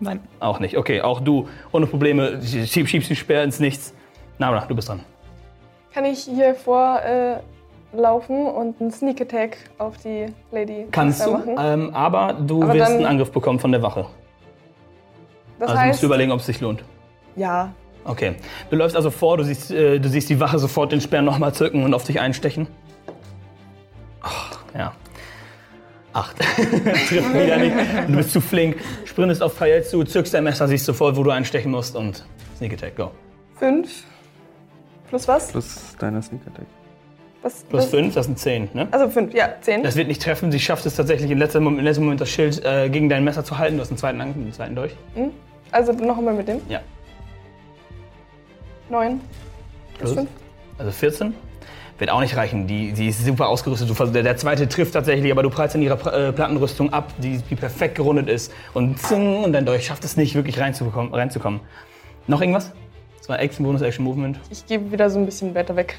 [0.00, 0.20] Nein.
[0.38, 0.76] Auch nicht.
[0.76, 3.94] Okay, auch du ohne Probleme schieb, schiebst den Speer ins Nichts.
[4.36, 5.00] Nara, du bist dran.
[5.94, 7.36] Kann ich hier vor äh,
[7.94, 11.56] und einen Sneak Attack auf die Lady Kannst du, machen?
[11.58, 14.06] ähm, aber du Aber wirst dann- einen Angriff bekommen von der Wache.
[15.58, 16.82] Das also heißt, musst du überlegen, ob es sich lohnt.
[17.36, 17.72] ja,
[18.04, 18.34] Okay.
[18.68, 21.54] Du läufst also vor, du siehst, äh, du siehst die Wache sofort den Speer nochmal
[21.54, 22.66] zücken und auf dich einstechen.
[24.22, 24.92] Ach, ja.
[26.12, 26.36] Acht.
[26.56, 27.76] Trifft wieder nicht.
[28.08, 31.30] Du bist zu flink, sprintest auf Fayel zu, zückst dein Messer, siehst sofort, wo du
[31.30, 32.24] einstechen musst und
[32.56, 33.12] Sneak Attack, go.
[33.60, 34.02] 5.
[35.12, 35.48] Plus was?
[35.48, 36.64] Plus deine Sneak Attack.
[37.42, 38.88] was Plus was- 5, das sind 10, ne?
[38.92, 39.82] Also 5, ja, 10.
[39.82, 40.50] Das wird nicht treffen.
[40.50, 43.22] Sie schafft es tatsächlich im letzten Moment, im letzten Moment das Schild äh, gegen dein
[43.22, 43.76] Messer zu halten.
[43.76, 44.96] Du hast einen zweiten Angriff, einen zweiten durch.
[45.70, 46.62] Also noch einmal mit dem.
[46.70, 46.80] Ja.
[48.88, 49.20] 9.
[49.98, 50.14] Plus Plus?
[50.14, 50.28] 5.
[50.78, 51.34] Also 14.
[51.98, 52.66] Wird auch nicht reichen.
[52.66, 53.90] Die, die ist super ausgerüstet.
[53.90, 57.36] Du, der, der zweite trifft tatsächlich, aber du prallst in ihrer äh, Plattenrüstung ab, die,
[57.50, 58.50] die perfekt gerundet ist.
[58.72, 61.60] Und zing, und dein Dolch schafft es nicht, wirklich reinzubekommen, reinzukommen.
[62.26, 62.72] Noch irgendwas?
[63.22, 64.38] Das war Action, Bonus, Action, Movement.
[64.50, 65.96] Ich gebe wieder so ein bisschen weiter weg.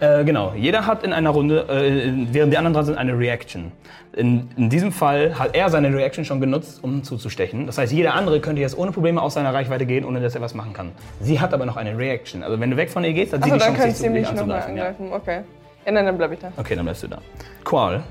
[0.00, 0.52] Äh, genau.
[0.54, 3.70] Jeder hat in einer Runde, äh, während die anderen dran sind, eine Reaction.
[4.14, 7.66] In, in diesem Fall hat er seine Reaction schon genutzt, um zuzustechen.
[7.66, 10.40] Das heißt, jeder andere könnte jetzt ohne Probleme aus seiner Reichweite gehen, ohne dass er
[10.40, 10.90] was machen kann.
[11.20, 12.42] Sie hat aber noch eine Reaction.
[12.42, 14.04] Also wenn du weg von ihr gehst, hat sie Achso, die dann Chance, dich sie
[14.04, 14.76] zu- mich nochmal anzugreifen.
[14.76, 14.84] Ja.
[14.86, 15.12] angreifen.
[15.12, 15.40] Okay.
[15.86, 16.52] Ja, nein, dann bleib ich da.
[16.56, 17.18] Okay, dann bleibst du da.
[17.64, 18.02] Qual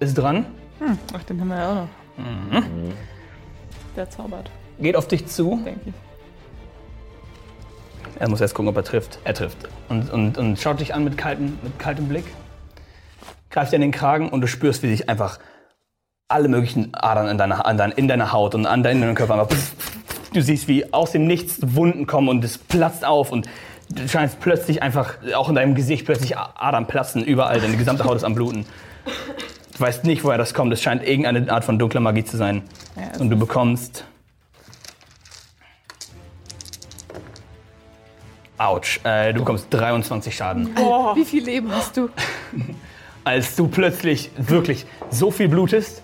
[0.00, 0.46] ist dran,
[1.12, 1.74] Ach, den haben wir ja auch
[2.54, 2.62] noch.
[3.96, 5.60] Der zaubert, geht auf dich zu.
[5.64, 5.94] denke ich.
[8.18, 9.18] Er muss erst gucken, ob er trifft.
[9.24, 9.56] Er trifft.
[9.88, 12.24] Und, und, und schaut dich an mit, kaltem, mit kaltem Blick.
[13.50, 15.38] Greift dir in den Kragen und du spürst, wie sich einfach
[16.28, 19.56] alle möglichen Adern in deiner, an dein, in deiner Haut und an deinem Körper einfach.
[20.34, 23.48] Du siehst, wie aus dem Nichts Wunden kommen und es platzt auf und
[23.88, 28.16] du scheinst plötzlich einfach, auch in deinem Gesicht, plötzlich Adern platzen überall, deine gesamte Haut
[28.16, 28.66] ist am Bluten.
[29.74, 30.72] Du weißt nicht, woher das kommt.
[30.72, 32.62] Es scheint irgendeine Art von dunkler Magie zu sein.
[32.96, 34.04] Ja, Und du bekommst.
[38.58, 40.68] Autsch, äh, du bekommst 23 Schaden.
[41.14, 42.08] Wie viel Leben hast du?
[43.24, 46.02] Als du plötzlich wirklich so viel blutest,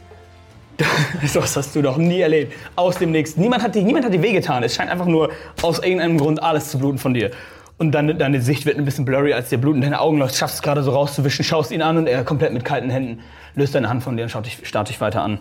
[1.34, 2.52] das hast du noch nie erlebt.
[2.76, 3.36] Aus dem Nichts.
[3.36, 4.62] Niemand hat dir, niemand hat dir wehgetan.
[4.62, 5.30] Es scheint einfach nur
[5.62, 7.30] aus irgendeinem Grund alles zu bluten von dir.
[7.78, 10.36] Und dann, deine Sicht wird ein bisschen blurry, als dir Blut in deine Augen läuft.
[10.36, 13.20] Schaffst es gerade so rauszuwischen, schaust ihn an und er komplett mit kalten Händen
[13.54, 15.40] löst deine Hand von dir und schaut dich, starrt dich weiter an.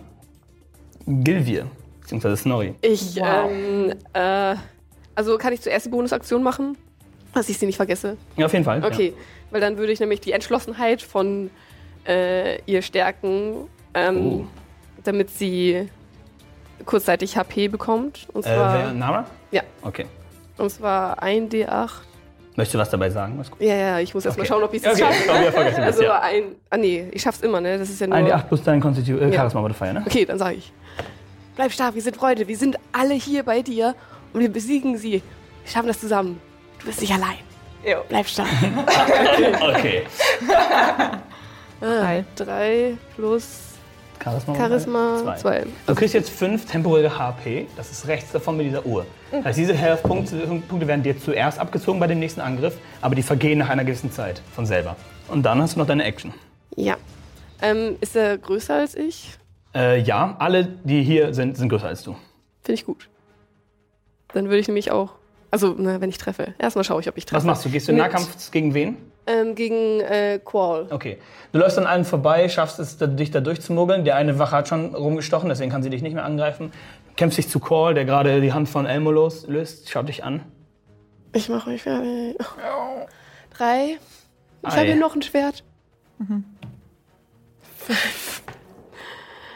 [1.05, 1.65] Gilvir,
[2.01, 2.75] beziehungsweise Snorri.
[2.81, 3.49] Ich, Wow.
[3.51, 4.55] ähm, äh,
[5.15, 6.77] also kann ich zuerst die Bonusaktion machen,
[7.33, 8.17] dass ich sie nicht vergesse.
[8.37, 8.83] Ja, auf jeden Fall.
[8.83, 9.13] Okay,
[9.51, 11.49] weil dann würde ich nämlich die Entschlossenheit von
[12.07, 14.45] äh, ihr stärken, ähm, Oh.
[15.03, 15.89] damit sie
[16.85, 18.27] kurzzeitig HP bekommt.
[18.33, 18.51] Und Ja.
[18.51, 19.25] Äh, zwar, wer, Nara?
[19.51, 19.61] Ja.
[19.81, 20.05] Okay.
[20.57, 21.89] und zwar ein D8.
[22.55, 23.33] Möchtest du was dabei sagen?
[23.39, 23.49] Was.
[23.59, 24.49] Ja, ja, ich muss erst mal Okay.
[24.53, 25.23] schauen, ob ich es Okay, schaffe.
[25.27, 26.19] komm, wir vergessen das, Also ja.
[26.21, 26.43] ein.
[26.69, 27.79] Ah nee, ich schaff's immer, ne?
[27.79, 28.15] Das ist ja nur.
[28.15, 29.33] Ein D8 plus dein Konstitu äh, Ja.
[29.39, 30.03] Charisma Modifier, ne?
[30.05, 30.71] Okay, dann sage ich.
[31.55, 33.95] Bleib stark, wir sind Freunde, wir sind alle hier bei dir
[34.33, 35.13] und wir besiegen sie.
[35.63, 36.39] Wir schaffen das zusammen.
[36.83, 37.37] Du bist nicht allein.
[37.85, 37.99] Jo.
[38.09, 38.49] Bleib stark.
[39.61, 40.03] Okay.
[41.79, 42.25] Drei.
[42.35, 43.59] Drei plus
[44.21, 45.37] Charisma, Charisma Zwei.
[45.37, 45.65] zwei.
[45.87, 47.67] Du kriegst jetzt fünf temporäre HP.
[47.77, 49.05] Das ist rechts davon mit dieser Uhr.
[49.31, 50.35] Das heißt, diese Health-Punkte
[50.67, 54.11] Punkte werden dir zuerst abgezogen bei dem nächsten Angriff, aber die vergehen nach einer gewissen
[54.11, 54.95] Zeit von selber.
[55.29, 56.33] Und dann hast du noch deine Action.
[56.75, 56.97] Ja.
[57.61, 59.37] Ähm, ist er größer als ich?
[59.73, 62.11] Äh, ja, alle, die hier sind, sind größer als du.
[62.61, 63.09] Finde ich gut.
[64.33, 65.11] Dann würde ich nämlich auch.
[65.53, 66.55] Also, na, wenn ich treffe.
[66.57, 67.37] Erstmal schaue ich, ob ich treffe.
[67.37, 67.69] Was machst du?
[67.69, 68.97] Gehst du in Mit- Nahkampf gegen wen?
[69.27, 70.87] Ähm, gegen äh, Qual.
[70.89, 71.19] Okay.
[71.51, 74.03] Du läufst an allen vorbei, schaffst es, dich da durchzumogeln.
[74.03, 76.71] Der eine Wache hat schon rumgestochen, deswegen kann sie dich nicht mehr angreifen.
[77.17, 80.41] Kämpfst dich zu Call, der gerade die Hand von Elmo los, löst, schaut dich an.
[81.33, 82.35] Ich mache mich fertig.
[83.55, 83.99] Drei.
[84.67, 85.63] Ich habe hier noch ein Schwert.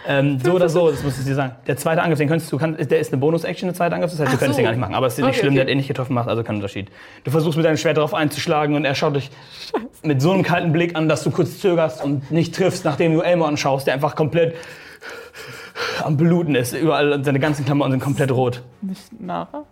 [0.10, 1.56] Ähm, so oder so, das muss ich dir sagen.
[1.67, 4.20] Der zweite Angriff, den könntest du, kann, der ist eine Bonus-Action, der zweite Angriff, das
[4.22, 4.62] heißt, du könntest so.
[4.62, 4.96] den gar nicht machen.
[4.96, 5.56] Aber es ist nicht Okay, schlimm, okay.
[5.56, 6.89] der hat eh nicht getroffen gemacht, also kein Unterschied.
[7.26, 9.30] Du versuchst mit deinem Schwert darauf einzuschlagen und er schaut dich
[10.04, 13.22] mit so einem kalten Blick an, dass du kurz zögerst und nicht triffst, nachdem du
[13.22, 14.56] Elmo anschaust, der einfach komplett
[16.04, 16.74] am Bluten ist.
[16.74, 18.63] Überall und seine ganzen Klamotten sind komplett rot.
[18.82, 19.63] Nicht nachher?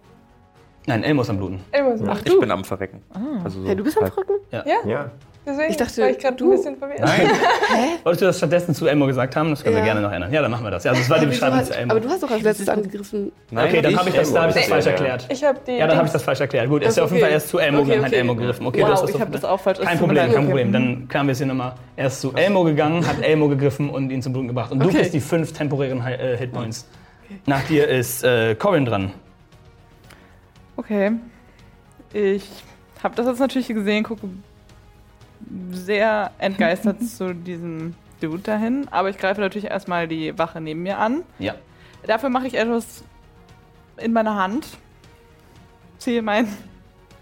[0.88, 1.62] Nein, Elmo ist am Bluten.
[1.72, 2.06] Immer so.
[2.10, 3.02] Ach, ich bin am Verrecken.
[3.44, 4.34] Also so Ja, du bist am halb- Rücken?
[4.52, 5.10] Ja.
[5.48, 7.02] Deswegen Ich dachte, war ich gerade du- ein bisschen verwirrt.
[7.02, 7.28] Nein.
[8.04, 9.52] Wolltest du das stattdessen zu Elmo gesagt haben?
[9.52, 9.86] Das können wir Ja.
[9.86, 10.34] gerne noch ändern.
[10.34, 10.84] Ja, dann machen wir das.
[10.86, 11.92] Ja, also das war die Beschreibung zu Elmo.
[11.92, 13.32] Aber du hast doch als letztes angegriffen.
[13.52, 14.74] Nein, Okay, dann habe ich das, da hab ich das Elmo.
[14.76, 15.26] falsch erklärt.
[15.30, 15.72] Ich habe die.
[15.74, 16.68] Ja, dann habe ich das falsch erklärt.
[16.68, 17.26] Gut, er ist ja auf jeden okay.
[17.26, 18.20] Fall erst zu Elmo Okay, gegangen, hat okay.
[18.20, 18.66] Elmo gegriffen.
[18.66, 19.80] Okay, Wow, das ich habe das auch falsch.
[19.80, 20.46] Kein Problem, kein Okay.
[20.46, 20.72] Problem.
[20.74, 21.74] Dann kamen wir es hier nochmal.
[21.96, 24.72] Er ist zu Elmo gegangen, hat Elmo gegriffen und ihn zum Bluten gebracht.
[24.72, 24.98] Und du Okay.
[24.98, 26.88] kriegst die fünf temporären äh, Hitpoints.
[27.46, 29.12] Nach dir ist äh, Corin dran.
[30.78, 31.12] Okay.
[32.14, 32.50] Ich
[33.04, 34.28] habe das jetzt natürlich gesehen, gucke
[35.72, 38.88] sehr entgeistert zu diesem Dude dahin.
[38.92, 41.24] Aber ich greife natürlich erstmal die Wache neben mir an.
[41.40, 41.56] Ja.
[42.06, 43.04] Dafür mache ich etwas
[43.98, 44.68] in meiner Hand,
[45.98, 46.48] ziehe meinen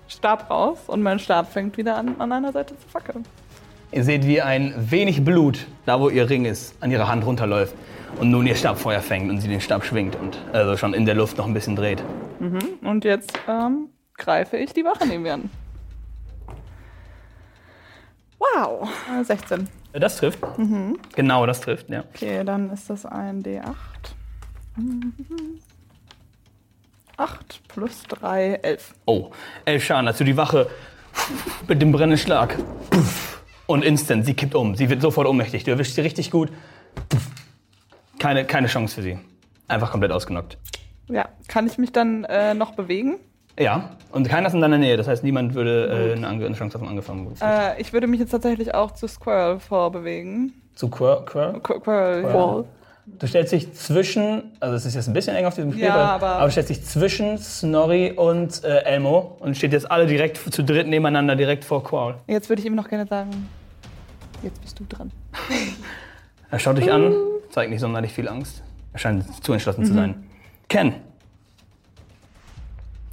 [0.07, 3.25] Stab raus und mein Stab fängt wieder an, an einer Seite zu fackeln.
[3.91, 7.75] Ihr seht, wie ein wenig Blut, da wo ihr Ring ist, an ihrer Hand runterläuft.
[8.19, 11.05] Und nun ihr Stab Feuer fängt und sie den Stab schwingt und also schon in
[11.05, 12.03] der Luft noch ein bisschen dreht.
[12.83, 15.49] Und jetzt ähm, greife ich die Wache neben mir an.
[18.55, 19.67] Wow, äh, 16.
[19.93, 20.39] Äh, Das trifft.
[21.15, 22.03] Genau, das trifft, ja.
[22.13, 23.73] Okay, dann ist das ein D8.
[27.17, 28.95] 8 plus 3, 11.
[29.05, 29.29] Oh,
[29.65, 30.67] elf Schaden, als du die Wache
[31.67, 32.57] mit dem brennenden Schlag
[33.67, 34.75] und instant, sie kippt um.
[34.75, 35.63] Sie wird sofort ohnmächtig.
[35.63, 36.49] Du erwischst sie richtig gut.
[38.19, 39.19] Keine, keine Chance für sie.
[39.67, 40.57] Einfach komplett ausgenockt.
[41.07, 43.17] Ja, kann ich mich dann äh, noch bewegen?
[43.59, 44.97] Ja, und keiner ist in deiner Nähe.
[44.97, 47.31] Das heißt, niemand würde äh, eine, Ange eine Chance auf einen angefangen.
[47.41, 50.53] Äh, ich würde mich jetzt tatsächlich auch zu Squirrel vorbewegen.
[50.75, 52.29] Zu Quir Quir Qu Quirrell, ja.
[52.31, 52.65] Qual.
[53.05, 55.93] Du stellst dich zwischen, also es ist jetzt ein bisschen eng auf diesem Spiel, Ja,
[56.15, 60.37] aber, aber- du stellst dich zwischen Snorri und äh, Elmo und steht jetzt alle direkt
[60.37, 62.15] zu dritt nebeneinander, direkt vor Qual.
[62.27, 63.49] Jetzt würde ich ihm noch gerne sagen,
[64.41, 65.11] jetzt bist du dran.
[66.49, 67.15] Er schaut dich an,
[67.49, 68.61] zeigt nicht sonderlich viel Angst.
[68.93, 70.23] Er scheint zu entschlossen zu sein.
[70.69, 70.93] Ken.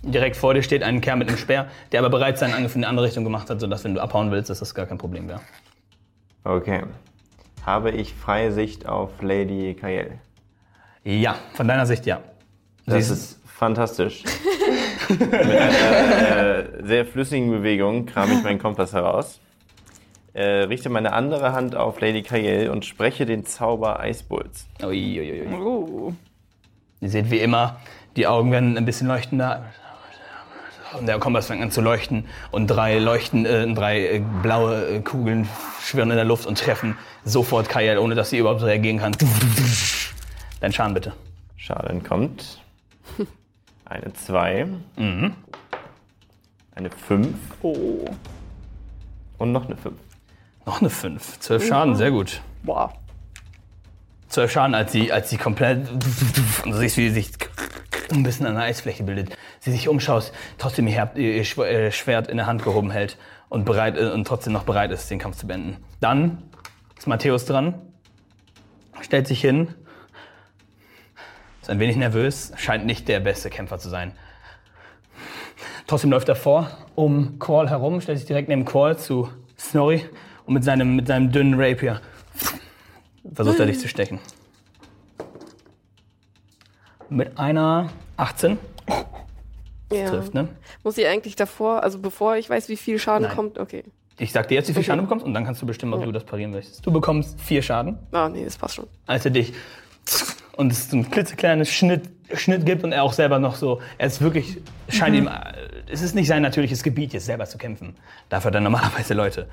[0.02, 2.82] Direkt vor dir steht ein Kerl mit einem Speer, der aber bereits seinen Angriff in
[2.82, 5.28] eine andere Richtung gemacht hat, sodass, wenn du abhauen willst, dass das gar kein Problem
[5.28, 5.40] wäre.
[6.44, 6.82] Okay.
[7.66, 10.18] Habe ich freie Sicht auf Lady Kael?
[11.04, 12.20] Ja, von deiner Sicht ja.
[12.86, 14.24] Sie Das ist fantastisch.
[15.08, 19.40] Mit einer äh, sehr flüssigen Bewegung kram ich meinen Kompass heraus,
[20.32, 24.66] äh, richte meine andere Hand auf Lady Kael und spreche den Zauber Eisbolz.
[24.82, 25.46] Uiuiui.
[25.52, 26.12] Oh.
[27.00, 27.80] Ihr seht wie immer,
[28.16, 29.64] die Augen werden ein bisschen leuchtender.
[30.98, 35.00] Und der Kompass fängt an zu leuchten und drei leuchten, äh, drei äh, blaue äh,
[35.00, 35.48] Kugeln
[35.82, 39.12] schwirren in der Luft und treffen sofort Kayal, ohne dass sie überhaupt reagieren kann.
[40.60, 41.12] Dein Schaden bitte.
[41.56, 42.60] Schaden kommt.
[43.84, 44.66] Eine 2.
[44.96, 45.34] Mhm.
[46.74, 47.28] Eine 5.
[47.62, 48.04] Oh.
[49.38, 49.94] Und noch eine 5.
[50.66, 51.40] Noch eine 5.
[51.40, 52.40] Zwölf Schaden, sehr gut.
[52.62, 52.92] Boah.
[54.28, 55.90] Zwölf Schaden, als sie, als sie komplett.
[55.90, 57.30] Und du siehst, wie sie sich
[58.12, 59.36] ein bisschen an der Eisfläche bildet.
[59.60, 63.16] Sie sich umschaut, trotzdem ihr, ihr äh, Schwert in der Hand gehoben hält
[63.50, 65.76] und, bereit, äh, und trotzdem noch bereit ist, den Kampf zu beenden.
[66.00, 66.42] Dann
[66.98, 67.74] ist Matthäus dran,
[69.02, 69.74] stellt sich hin,
[71.60, 74.12] ist ein wenig nervös, scheint nicht der beste Kämpfer zu sein.
[75.86, 80.06] Trotzdem läuft er vor, um Qual herum, stellt sich direkt neben Qual zu Snorri
[80.46, 82.00] und mit seinem, mit seinem dünnen Rapier
[83.34, 84.18] versucht er dich zu stechen.
[87.08, 88.58] Mit einer 18
[89.92, 90.08] Ja.
[90.10, 90.48] trifft, ne?
[90.84, 93.36] Muss ich eigentlich davor, also bevor ich weiß, wie viel Schaden Nein.
[93.36, 93.84] kommt, okay.
[94.18, 94.86] Ich sag dir jetzt, wie viel Okay.
[94.88, 96.84] Schaden du bekommst und dann kannst du bestimmen, ob du das parieren möchtest.
[96.86, 98.86] Du bekommst vier Schaden, Ah, nee, das passt schon.
[99.06, 99.52] als er dich
[100.56, 102.02] und es so ein klitzekleines Schnitt,
[102.34, 105.30] Schnitt gibt und er auch selber noch so, er ist wirklich, scheint ihm, äh,
[105.90, 107.96] es ist nicht sein natürliches Gebiet, jetzt selber zu kämpfen.
[108.28, 109.48] Dafür hat er normalerweise Leute.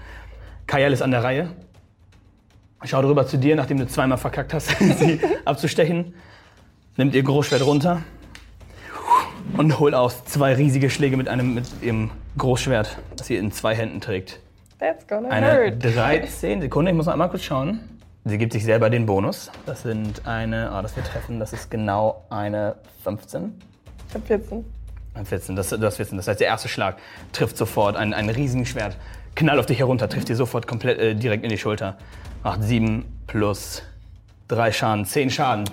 [0.67, 1.49] Kajal ist an der Reihe.
[2.83, 4.69] Schaut rüber zu dir, nachdem du zweimal verkackt hast,
[4.99, 6.13] sie abzustechen.
[6.97, 8.01] Nimmt ihr Großschwert runter
[9.55, 13.75] und holt aus zwei riesige Schläge mit einem mit ihrem Großschwert, das sie in zwei
[13.75, 14.39] Händen trägt.
[14.79, 15.83] That's gonna Eine hurt.
[15.83, 17.79] 13 Sekunde, ich muss noch einmal kurz schauen.
[18.25, 19.49] Sie gibt sich selber den Bonus.
[19.65, 23.53] Das sind eine, ah, das wird treffen, das ist genau eine 15.
[24.09, 24.65] Ich hab 14.
[25.13, 26.17] Ein 14, das, das 14.
[26.17, 26.97] Das heißt, der erste Schlag
[27.31, 28.97] trifft sofort ein, ein riesiges Schwert.
[29.35, 31.97] knallt auf dich herunter, trifft dir sofort komplett äh, direkt in die Schulter.
[32.43, 33.81] Macht 7 plus
[34.47, 35.69] 3 Schaden, 10 Schaden.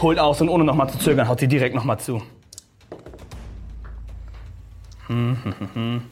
[0.00, 2.22] Holt aus und ohne nochmal zu zögern, haut sie direkt nochmal zu.
[5.06, 6.02] Hm, hm, hm, hm.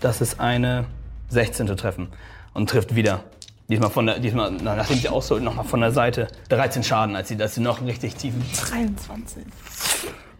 [0.00, 0.86] Das ist eine
[1.28, 1.66] 16.
[1.76, 2.08] Treffen
[2.52, 3.20] und trifft wieder.
[3.68, 6.28] Diesmal von der, diesmal, na, nachdem sie ausholt, nochmal von der Seite.
[6.50, 9.44] 13 Schaden, als sie, als sie noch richtig tiefen, 23.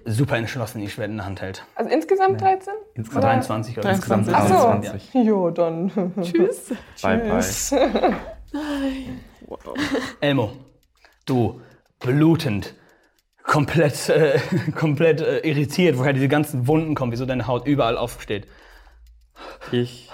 [0.04, 1.64] super entschlossen ihr Schwert in der Hand hält.
[1.74, 2.72] Also insgesamt 13?
[2.94, 4.54] Insgesamt 23 oder Insgesamt Ach so.
[4.54, 5.14] 23.
[5.14, 5.90] Jo, dann.
[6.20, 6.72] Tschüss.
[7.02, 8.14] Bye, bye.
[10.20, 10.52] Elmo,
[11.26, 11.60] du
[12.00, 12.74] blutend,
[13.42, 14.38] komplett, äh,
[14.74, 18.46] komplett äh, irritiert, woher diese ganzen Wunden kommen, wieso deine Haut überall aufsteht.
[19.72, 20.10] Ich.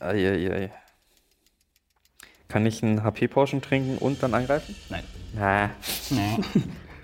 [0.00, 0.72] Eieiei.
[2.48, 4.74] Kann ich einen HP-Potion trinken und dann angreifen?
[4.90, 5.04] Nein.
[5.34, 5.70] Na.
[6.10, 6.38] Nee.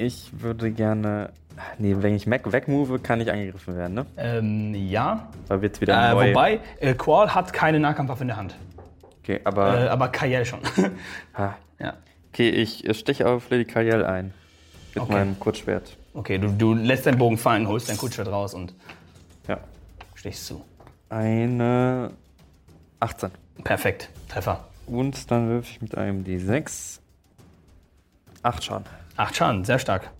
[0.00, 1.32] Ich würde gerne.
[1.78, 4.06] Nee, wenn ich Mac wegmove, kann ich angegriffen werden, ne?
[4.16, 5.28] ähm, ja.
[5.48, 6.28] Da wird's wieder Äh, neu.
[6.28, 8.54] wobei, äh, Qual hat keine Nahkampfwaffe in der Hand.
[9.28, 9.84] Okay, aber.
[9.84, 10.60] Äh, aber Kayel schon.
[11.34, 11.52] ah.
[11.78, 11.94] ja.
[12.32, 14.32] Okay, ich steche auf Lady Kariel ein.
[14.94, 15.12] Mit Okay.
[15.12, 15.96] meinem Kurzschwert.
[16.14, 18.74] Okay, du, du lässt deinen Bogen fallen, holst dein Kutschwert raus und
[19.46, 19.58] Ja.
[20.14, 20.64] stichst zu.
[21.10, 22.12] Eine
[23.00, 23.30] 18.
[23.64, 24.08] Perfekt.
[24.28, 24.64] Treffer.
[24.86, 27.00] Und dann würfe ich mit einem D6.
[28.42, 28.86] 8 Schaden.
[29.16, 30.10] Acht Schaden, sehr stark.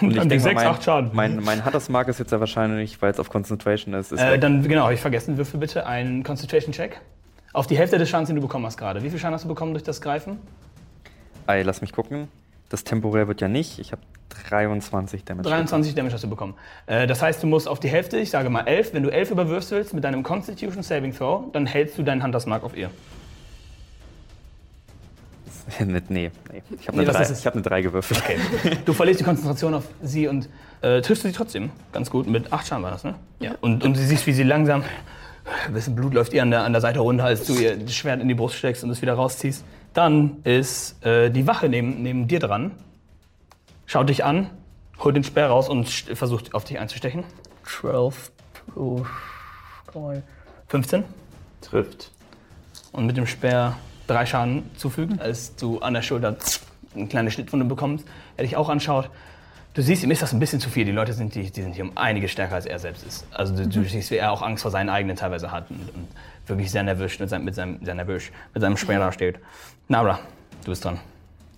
[0.00, 1.10] Und ich denke D6, mal, mein, acht Schaden.
[1.14, 4.12] Mein, mein Hunters Mark ist jetzt ja wahrscheinlich, weil es auf Concentration ist.
[4.12, 5.36] ist Äh, dann, genau, habe ich vergessen.
[5.36, 7.00] Würfel bitte einen Concentration-Check.
[7.56, 9.02] Auf die Hälfte des Schadens, den du bekommen hast gerade.
[9.02, 10.38] Wie viel Schaden hast du bekommen durch das Greifen?
[11.46, 12.28] Ey, lass mich gucken.
[12.68, 13.78] Das temporär wird ja nicht.
[13.78, 14.02] Ich habe
[14.50, 15.48] 23 Damage.
[15.48, 16.52] 23 Damage hast du bekommen.
[16.84, 19.30] Äh, das heißt, du musst auf die Hälfte, ich sage mal 11, wenn du 11
[19.30, 22.90] überwirfst willst mit deinem Constitution Saving Throw, dann hältst du deinen Hunters Mark auf ihr.
[25.86, 26.62] Mit, nee, nee.
[26.78, 27.38] Ich habe Nee, eine, was drei- ist es?
[27.40, 28.20] ich hab eine 3 gewürfelt.
[28.22, 28.36] Okay.
[28.84, 30.48] Du verlierst die Konzentration auf sie und
[30.82, 31.70] äh, triffst du sie trotzdem.
[31.92, 32.26] Ganz gut.
[32.28, 33.14] Mit 8 Schaden war das, ne?
[33.40, 33.52] Ja.
[33.62, 34.84] Und, und du siehst, wie sie langsam,
[35.66, 37.94] ein bisschen Blut läuft ihr an der, an der Seite runter, als du ihr das
[37.94, 39.64] Schwert in die Brust steckst und es wieder rausziehst.
[39.94, 42.72] Dann ist äh, die Wache neben, neben dir dran,
[43.86, 44.50] schaut dich an,
[44.98, 47.24] holt den Speer raus und versucht auf dich einzustechen.
[47.64, 48.32] 12
[48.72, 49.06] plus
[50.68, 51.04] 15.
[51.60, 52.10] Trifft.
[52.92, 56.36] und mit dem Speer drei Schaden zufügen, als du an der Schulter
[56.94, 58.06] eine kleine Schnittwunde bekommst.
[58.36, 59.10] Er dich auch anschaut.
[59.76, 60.86] Du siehst, ihm ist das ein bisschen zu viel.
[60.86, 63.26] Die Leute sind, die, die sind hier um einige stärker, als er selbst ist.
[63.30, 66.08] Also du, du siehst, wie er auch Angst vor seinen eigenen teilweise hat und, und
[66.46, 69.38] wirklich sehr nervös mit seinem, mit seinem, sehr nervös mit seinem Speer da steht.
[69.88, 70.18] Nara,
[70.64, 70.98] du bist dran.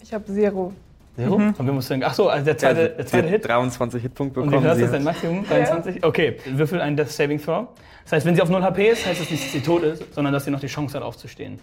[0.02, 0.72] Ich habe Zero.
[1.14, 1.36] Zero?
[1.36, 3.46] Und wir mussten, ach so, also der zweite, der zweite Hit.
[3.46, 4.62] 23 Hitpunkte Und wie bekommen.
[4.64, 5.46] viel hast du sie dein Maximum?
[5.46, 6.04] 23?
[6.04, 7.68] Okay, würfel einen Death Saving Throw.
[8.02, 10.12] Das heißt, wenn sie auf 0 HP ist, heißt das nicht, dass sie tot ist,
[10.12, 11.60] sondern dass sie noch die Chance hat aufzustehen.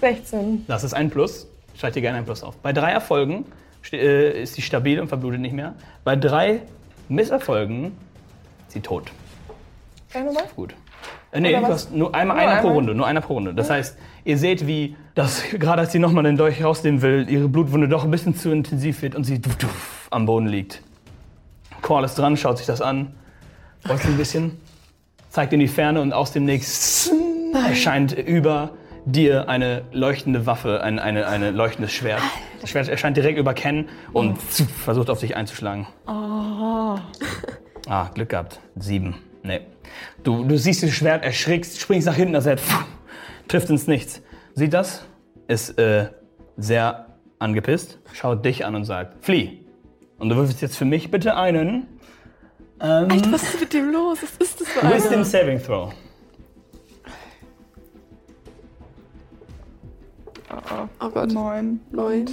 [0.00, 0.64] 16.
[0.66, 1.46] Das ist ein Plus.
[1.76, 2.56] Schreib dir gerne ein Plus auf.
[2.56, 3.44] Bei drei Erfolgen
[3.92, 5.74] ist sie stabil und verblutet nicht mehr.
[6.04, 6.62] Bei drei
[7.08, 7.92] Misserfolgen
[8.66, 9.12] ist sie tot.
[10.08, 10.44] Sag nochmal.
[10.56, 10.74] Gut.
[11.32, 12.74] Äh, nee, du hast nur einmal Nur einer pro einmal?
[12.74, 12.94] Runde.
[12.94, 13.54] Nur einer pro Runde.
[13.54, 17.48] Das heißt, ihr seht, wie das, gerade als sie nochmal den Dolch rausnehmen will, ihre
[17.48, 20.82] Blutwunde doch ein bisschen zu intensiv wird und sie duff, duff, am Boden liegt.
[21.82, 23.14] Qual ist dran, schaut sich das an,
[23.86, 24.58] beugt ein bisschen,
[25.28, 27.10] zeigt in die Ferne und aus dem Nix
[27.52, 28.70] erscheint über
[29.04, 32.22] dir eine leuchtende Waffe, ein eine, eine leuchtendes Schwert.
[32.60, 35.86] Das Schwert erscheint direkt über Ken und versucht auf dich einzuschlagen.
[36.06, 36.98] Ah,
[38.14, 38.60] Glück gehabt.
[38.76, 39.16] Sieben.
[39.42, 39.60] Nee.
[40.22, 42.84] Du, du siehst das Schwert, erschrickst, springst nach hinten, das Schwert pff,
[43.48, 44.22] trifft ins Nichts.
[44.54, 45.04] Sieht das,
[45.48, 46.08] ist äh,
[46.56, 47.06] sehr
[47.38, 49.60] angepisst, schaut dich an und sagt, flieh.
[50.18, 51.86] Und du würfelst jetzt für mich bitte einen
[52.78, 54.18] Alter, was ist mit dem los?
[54.22, 54.94] Was ist das für einer?
[54.94, 55.92] Wisdom Saving Throw.
[61.00, 61.32] Oh Gott.
[61.32, 61.80] Neun.
[61.90, 62.26] Neun.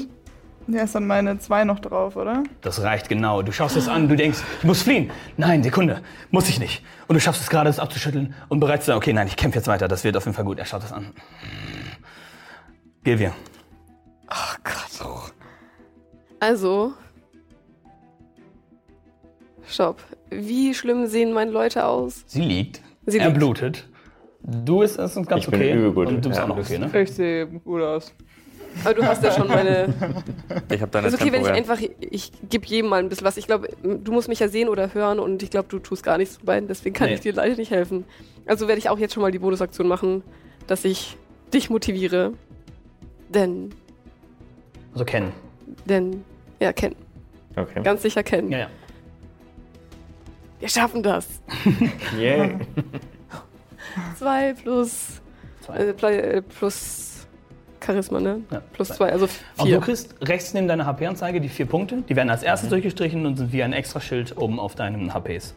[0.67, 2.43] Ja, ist dann meine zwei noch drauf, oder?
[2.61, 3.41] Das reicht genau.
[3.41, 5.09] Du schaust es an, du denkst, ich muss fliehen.
[5.37, 6.83] Nein, Sekunde, muss ich nicht.
[7.07, 9.57] Und du schaffst es gerade, es abzuschütteln und bereits zu sagen, okay, nein, ich kämpfe
[9.57, 10.59] jetzt weiter, das wird auf jeden Fall gut.
[10.59, 11.07] Er schaut es an.
[13.03, 13.33] Gilvia.
[14.29, 15.33] Oh Gott.
[16.39, 16.93] Also.
[19.67, 20.01] Stopp.
[20.29, 22.23] Wie schlimm sehen meine Leute aus?
[22.27, 23.37] Sie liegt, Sie er liegt.
[23.37, 23.87] blutet.
[24.43, 25.73] Du isst es ganz ich okay.
[25.73, 26.07] Bin übel gut.
[26.07, 27.01] Und du bist ja, auch noch okay, ne?
[27.01, 28.13] Ich sehe gut aus.
[28.83, 29.93] Aber du hast ja schon meine.
[30.71, 31.79] Ich habe deine Ist okay, wenn ich einfach.
[31.99, 33.37] Ich gebe jedem mal ein bisschen was.
[33.37, 36.17] Ich glaube, du musst mich ja sehen oder hören und ich glaube, du tust gar
[36.17, 36.67] nichts zu beiden.
[36.67, 37.15] Deswegen kann nee.
[37.15, 38.05] ich dir leider nicht helfen.
[38.45, 40.23] Also werde ich auch jetzt schon mal die Bonusaktion machen,
[40.67, 41.17] dass ich
[41.53, 42.33] dich motiviere.
[43.29, 43.73] Denn.
[44.93, 45.31] Also kennen.
[45.85, 46.23] Denn.
[46.59, 46.95] Ja, kennen.
[47.55, 47.81] Okay.
[47.83, 48.51] Ganz sicher kennen.
[48.51, 48.69] Ja, ja.
[50.59, 51.27] Wir schaffen das.
[52.17, 52.59] yeah.
[54.17, 55.21] 2 plus.
[55.61, 55.75] Zwei.
[55.77, 57.27] Äh, äh, plus
[57.83, 58.41] Charisma, ne?
[58.51, 59.43] Ja, plus 2, also 4.
[59.57, 62.03] Auch du kriegst rechts neben deiner HP-Anzeige die 4 Punkte.
[62.07, 62.73] Die werden als erstes mhm.
[62.73, 65.55] durchgestrichen und sind wie ein extra Schild oben auf deinen HPs.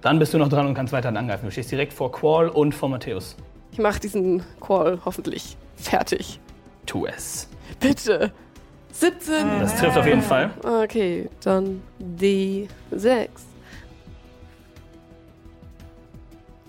[0.00, 1.44] Dann bist du noch dran und kannst weiterhin angreifen.
[1.44, 3.36] Du stehst direkt vor Qual und vor Matthäus.
[3.70, 6.40] Ich mach diesen Qual hoffentlich fertig.
[6.86, 7.48] Tu es.
[7.78, 8.32] Bitte.
[8.92, 9.60] 17.
[9.60, 10.22] Das trifft auf jeden ah.
[10.22, 10.50] Fall.
[10.84, 13.51] Okay, dann die 6.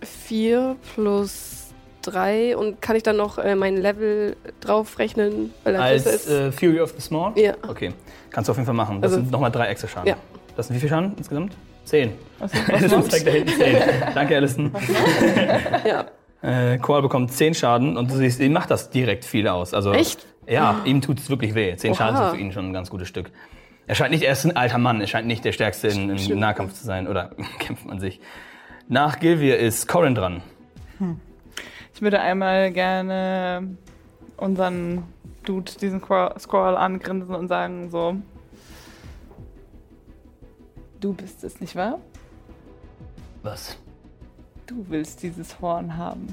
[0.05, 1.67] 4 plus
[2.03, 5.53] 3 und kann ich dann noch äh, mein Level draufrechnen?
[5.63, 6.29] Als ist?
[6.29, 7.31] äh, Fury of the Small?
[7.35, 7.53] Ja.
[7.67, 7.91] Okay,
[8.29, 9.01] kannst du auf jeden Fall machen.
[9.01, 10.07] Das Also- sind nochmal drei extra Schaden.
[10.09, 10.15] Ja.
[10.55, 11.53] Das sind wie viel Schaden insgesamt?
[11.85, 12.13] Zehn.
[12.39, 13.77] Was, Alison was zeigt da hinten zehn.
[14.13, 14.71] Danke, Alison.
[15.85, 16.05] ja.
[16.41, 19.73] Äh, Qual bekommt 10 Schaden und du siehst, ihm macht das direkt viel aus.
[19.73, 20.25] Also, Echt?
[20.47, 21.75] Ja, ihm tut es wirklich weh.
[21.75, 21.97] 10 Oha.
[21.97, 23.31] Schaden sind für ihn schon ein ganz gutes Stück.
[23.87, 26.15] Er scheint nicht, er ist ein alter Mann, er scheint nicht der Stärkste im.
[26.39, 27.07] Nahkampf zu sein.
[27.07, 28.19] Oder kämpft man sich.
[28.89, 30.41] Nach Gilvir ist Corin dran.
[31.93, 33.75] Ich würde einmal gerne
[34.37, 35.03] unseren
[35.43, 38.17] Dude, diesen Squirrel angrinsen und sagen so,
[40.99, 41.99] du bist es, nicht wahr?
[43.41, 43.77] Was?
[44.65, 46.27] Du willst dieses Horn haben.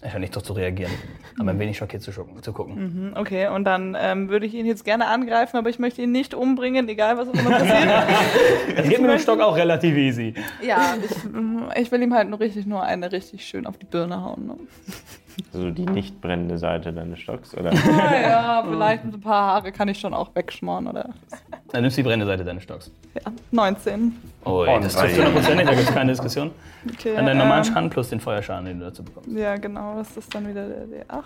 [0.00, 0.92] Er scheint nicht doch zu reagieren.
[1.40, 2.74] Aber ein wenig schockiert zu, zu gucken.
[3.08, 6.12] Mhm, Okay, und dann ähm, würde ich ihn jetzt gerne angreifen, aber ich möchte ihn
[6.12, 7.88] nicht umbringen, egal was auch immer passiert.
[8.76, 10.34] Das geht mit dem Stock auch relativ easy.
[10.62, 14.22] ja, ich, ich will ihm halt nur richtig nur eine richtig schön auf die Birne
[14.22, 14.46] hauen.
[14.46, 14.54] Ne?
[15.52, 17.72] Also die nicht brennende Seite deines Stocks, oder?
[17.74, 21.10] Ja, ja, vielleicht mit ein paar Haare kann ich schon auch wegschmoren, oder?
[21.72, 22.90] Dann nimmst du die brennende Seite deines Stocks.
[23.14, 24.16] Ja, 19.
[24.44, 25.04] Oh, Oh, das nein.
[25.04, 26.50] trifft hundertprozentig, da gibt es keine Diskussion.
[26.92, 29.30] Okay, Dann deinen normalen ähm, Schaden plus den Feuerschaden, den du dazu bekommst.
[29.30, 31.22] Ja, genau, das ist dann wieder der D8.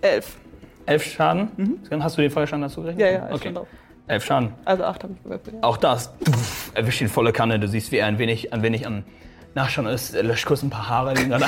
[0.00, 0.36] 11.
[0.86, 1.80] Elf Schaden?
[2.00, 3.00] Hast du den Feuerschaden dazu gerechnet?
[3.06, 3.44] Ja, ja, ist okay.
[3.44, 3.68] schon drauf.
[4.08, 4.52] Elf Schaden.
[4.64, 5.56] Also 8 habe ich gewürfelt.
[5.56, 5.62] Ja.
[5.62, 7.60] Auch das pff, erwischt ihn volle Kanne.
[7.60, 9.04] Du siehst, wie er ein wenig, ein wenig am
[9.54, 10.14] Nachschauen ist.
[10.14, 11.44] Er löscht kurz ein paar Haare, die ihm gerade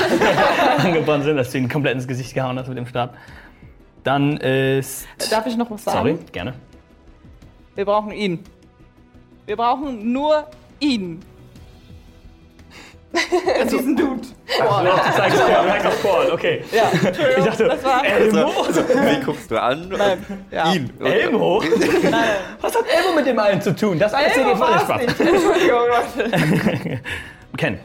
[0.79, 3.17] angebrannt sind, dass du ihn komplett ins Gesicht gehauen hast mit dem Stab.
[4.03, 5.07] Dann ist.
[5.31, 5.99] Darf ich noch was sagen?
[5.99, 6.55] Sorry, gerne.
[7.75, 8.45] Wir brauchen ihn.
[9.47, 10.47] Wir brauchen nur
[10.81, 11.21] ihn.
[13.71, 14.23] Diesen Dude.
[14.47, 16.65] Du zeigst auf Paul, okay.
[16.73, 16.91] Ja,
[17.39, 18.05] Ich dachte, das war.
[18.05, 18.49] Elmo?
[18.49, 19.89] Wie guckst du an?
[19.89, 20.73] Nein, ja.
[20.73, 20.93] Ihn.
[21.01, 21.63] Elmo?
[21.63, 22.25] Nein,
[22.61, 23.99] Was hat Elmo mit dem allen zu tun?
[23.99, 25.01] Das alles war's Spaß.
[25.01, 25.21] nicht.
[25.21, 25.81] Entschuldigung,
[26.19, 27.01] Leute.
[27.57, 27.79] Ken.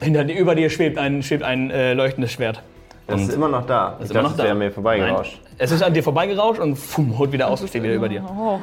[0.00, 2.62] Hinter dir, über dir schwebt ein, schwebt ein äh, leuchtendes Schwert.
[3.06, 3.96] Das ist immer noch da.
[3.98, 4.44] Ich ist immer dachte, noch es da.
[4.44, 5.40] wäre mir vorbeigerauscht.
[5.42, 5.54] Nein.
[5.58, 8.24] Es ist an dir vorbeigerauscht und fumm, holt wieder aus und steht wieder über dir.
[8.24, 8.58] Oh.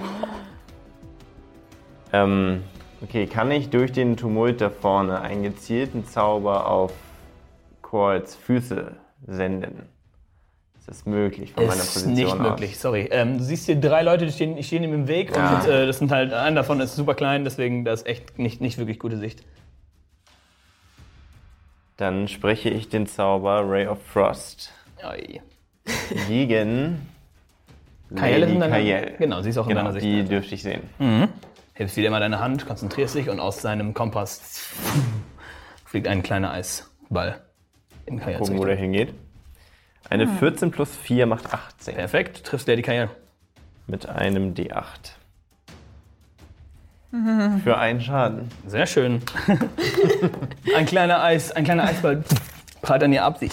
[2.13, 2.63] Ähm,
[3.03, 6.93] okay, kann ich durch den Tumult da vorne einen gezielten Zauber auf
[7.81, 8.93] Quals Füße
[9.27, 9.83] senden?
[10.79, 12.39] Ist das möglich von meiner Ist Position nicht aus?
[12.39, 13.09] möglich, sorry.
[13.11, 15.57] Ähm, du siehst hier drei Leute, die stehen, die stehen ihm im Weg Ja.
[15.59, 18.61] und äh, das sind halt, einer davon ist super klein, deswegen da ist echt nicht,
[18.61, 19.43] nicht wirklich gute Sicht.
[21.97, 24.71] Dann spreche ich den Zauber Ray of Frost
[25.03, 25.41] Oi.
[26.27, 27.07] gegen
[28.15, 29.15] Kael ist in deiner Kael.
[29.17, 30.05] Genau, sie ist auch in Genau, deiner Sicht.
[30.05, 30.81] die dürfte ich sehen.
[31.73, 34.69] Hebst wieder mal deine Hand, konzentrierst dich und aus seinem Kompass
[35.85, 37.41] fliegt ein kleiner Eisball
[38.05, 39.13] in Kajals Gucken, wo der hingeht.
[40.09, 43.09] Eine 14 plus 4 macht 18 Perfekt, triffst Lady Kajal.
[43.87, 44.83] mit einem D8.
[47.63, 48.49] Für einen Schaden.
[48.65, 49.21] Sehr schön.
[50.75, 52.23] ein kleiner Eis, ein kleiner Eisball
[52.81, 53.37] prallt an ihr ab.
[53.39, 53.49] Sie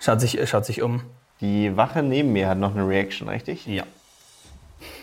[0.00, 1.02] schaut sich, schaut sich um.
[1.40, 3.66] Die Wache neben mir hat noch eine Reaction, richtig?
[3.66, 3.84] Ja.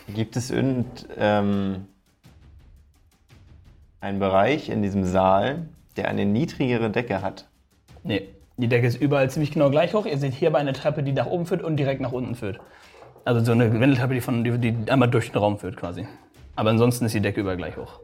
[0.08, 1.86] Gibt es irgendeinen ähm,
[4.00, 7.46] einen Bereich in diesem Saal, der eine niedrigere Decke hat?
[8.04, 10.06] Nee, die Decke ist überall ziemlich genau gleich hoch.
[10.06, 12.60] Ihr seht hier aber eine Treppe, die nach oben führt und direkt nach unten führt.
[13.24, 16.06] Also so eine Wendeltreppe, die, von, die, die einmal durch den Raum führt quasi.
[16.56, 18.00] Aber ansonsten ist die Decke überall gleich hoch.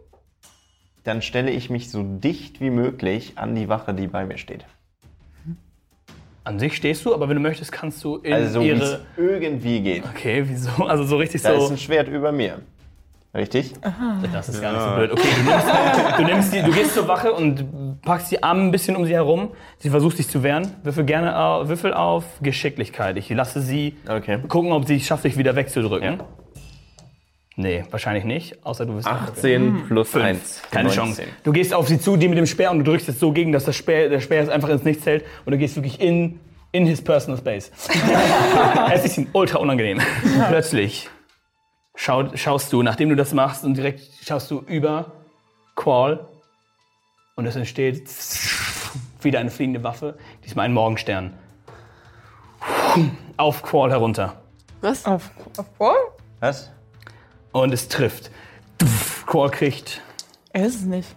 [1.02, 4.64] Dann stelle ich mich so dicht wie möglich an die Wache, die bei mir steht.
[6.44, 9.00] An sich stehst du, aber wenn du möchtest, kannst du in Also ihre...
[9.16, 10.04] irgendwie geht.
[10.04, 10.84] Okay, wieso?
[10.84, 11.72] Also so richtig Da ist so...
[11.72, 12.60] ein Schwert über mir.
[13.34, 13.72] Richtig?
[14.32, 15.10] Das ist gar nicht so blöd.
[15.12, 15.66] Okay, du, nimmst,
[16.18, 19.14] du, nimmst die, du gehst zur Wache und packst die Arme ein bisschen um sie
[19.14, 19.50] herum.
[19.78, 20.70] Sie versucht sich zu wehren.
[20.84, 23.16] Würfel gerne au- Würfel auf Geschicklichkeit.
[23.16, 24.38] Ich lasse sie Okay.
[24.46, 26.20] gucken, ob sie es schafft, dich wieder wegzudrücken.
[27.56, 28.64] Nee, wahrscheinlich nicht.
[28.64, 30.62] Außer du wirst 18 plus 1.
[30.70, 31.22] Keine Chance.
[31.44, 33.50] Du gehst auf sie zu, die mit dem Speer, und du drückst es so gegen,
[33.52, 35.24] dass das Speer, der Speer es einfach ins Nichts hält.
[35.44, 36.40] Und du gehst wirklich in,
[36.72, 37.70] in his personal space.
[38.92, 40.00] es ist ihm ultra unangenehm.
[40.48, 41.08] Plötzlich
[41.94, 45.12] schau, schaust du, nachdem du das machst, und direkt schaust du über
[45.76, 46.28] Qual.
[47.36, 48.08] Und es entsteht
[49.22, 50.16] wieder eine fliegende Waffe.
[50.44, 51.36] Diesmal ein Morgenstern.
[53.36, 54.40] Auf Qual herunter.
[54.80, 55.04] Was?
[55.04, 55.96] Auf, auf Paul?
[56.40, 56.70] Was?
[57.52, 58.30] Und es trifft.
[59.26, 60.00] Qual kriegt
[60.52, 61.08] Er ist es nicht.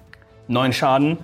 [0.48, 1.18] neun Schaden.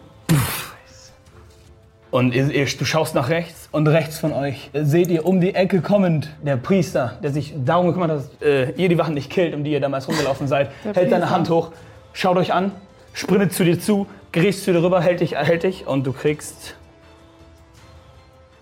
[2.14, 5.56] Und ihr, ihr, du schaust nach rechts und rechts von euch seht ihr um die
[5.56, 9.32] Ecke kommend der Priester, der sich darum gekümmert hat, dass äh, ihr die Wachen nicht
[9.32, 11.72] killt, um die ihr damals rumgelaufen seid, hält seine Hand hoch,
[12.14, 12.72] schaut euch an,
[13.14, 16.76] sprintet zu dir zu, gerichst zu dir rüber, hält dich, hält dich und du kriegst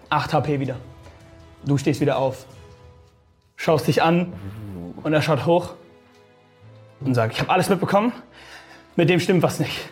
[0.08, 0.78] 8 HP wieder.
[1.66, 2.46] Du stehst wieder auf,
[3.58, 4.32] schaust dich an
[5.04, 5.74] und er schaut hoch
[7.02, 8.14] und sagt, ich habe alles mitbekommen,
[8.96, 9.90] mit dem stimmt was nicht.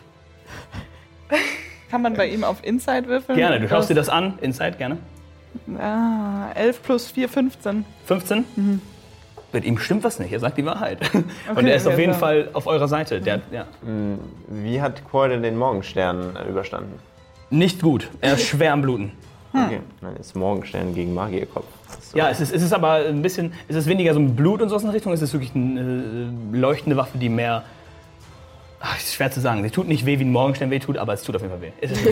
[1.90, 3.38] Kann man bei ihm auf Inside würfeln?
[3.38, 4.98] Gerne, du schaust dir das an, Inside, gerne.
[5.80, 7.86] Ah, 11 plus 4, 15.
[8.06, 8.46] 15?
[9.52, 11.00] Mit ihm stimmt was nicht, er sagt die Wahrheit.
[11.56, 12.20] und er ist auf okay, jeden so.
[12.20, 13.20] Fall auf eurer Seite.
[13.20, 13.66] Der, ja.
[14.48, 16.94] Wie hat denn den Morgenstern äh, überstanden?
[17.50, 19.12] Nicht gut, er ist schwer am Bluten.
[19.52, 19.80] Okay.
[20.02, 21.66] Dann ist Morgenstern gegen Magierkopf.
[22.02, 22.18] So.
[22.18, 24.70] Ja, es ist, es ist aber ein bisschen, es ist weniger so ein Blut und
[24.70, 25.80] so aus in Richtung, es ist wirklich eine
[26.54, 27.64] äh, leuchtende Waffe, die mehr,
[28.80, 31.14] ach, ist schwer zu sagen, sie tut nicht weh, wie ein Morgenstern weh tut, aber
[31.14, 31.72] es tut auf jeden Fall weh.
[31.82, 31.96] Ist.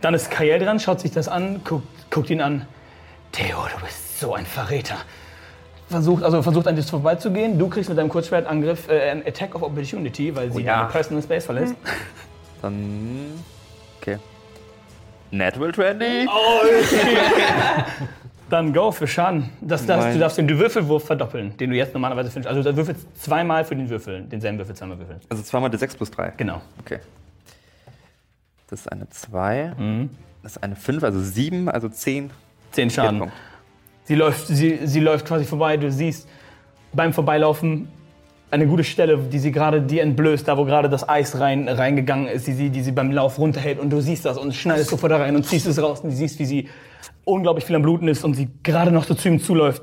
[0.00, 2.66] Dann ist Kael dran, schaut sich das an, guckt, guckt ihn an.
[3.32, 4.96] Theo, du bist so ein Verräter.
[5.88, 7.58] Versucht, also versucht an dir vorbeizugehen.
[7.58, 10.78] Du kriegst mit deinem Kurzschwertangriff äh, einen Attack of Opportunity, weil sie ja.
[10.78, 11.74] deine Personal Space verlässt.
[12.62, 13.42] Dann.
[14.00, 14.18] Okay.
[15.30, 16.28] Natural 20.
[18.54, 19.50] Dann go für Schaden.
[19.60, 22.54] Das, das, du darfst den Würfelwurf verdoppeln, den du jetzt normalerweise findest.
[22.54, 25.18] Also du würfelst zweimal für den Würfel, denselben Würfel zweimal würfeln.
[25.28, 26.34] Also zweimal die 6 plus 3.
[26.36, 26.62] Genau.
[26.78, 27.00] Okay.
[28.70, 30.06] Das ist eine 2.
[30.44, 32.30] Das ist eine 5, also 7, also 10.
[32.70, 33.14] Zehn Schaden.
[33.14, 33.34] Hitpunkt.
[34.04, 35.76] Sie läuft, sie, sie läuft quasi vorbei.
[35.76, 36.28] Du siehst
[36.92, 37.88] beim Vorbeilaufen
[38.54, 42.28] eine gute Stelle, die sie gerade dir entblößt, da wo gerade das Eis rein, reingegangen
[42.28, 43.80] ist, die sie, die sie beim Lauf runterhält.
[43.80, 46.00] Und du siehst das und schneidest sofort da rein und ziehst es raus.
[46.00, 46.68] Und du siehst, wie sie
[47.24, 49.82] unglaublich viel am Bluten ist und sie gerade noch so zu ihm zuläuft,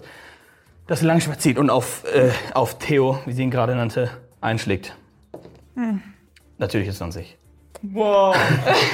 [0.88, 4.10] das Langschwert zieht und auf, äh, auf Theo, wie sie ihn gerade nannte,
[4.40, 4.96] einschlägt.
[6.58, 7.38] Natürlich ist 20.
[7.82, 8.36] Wow.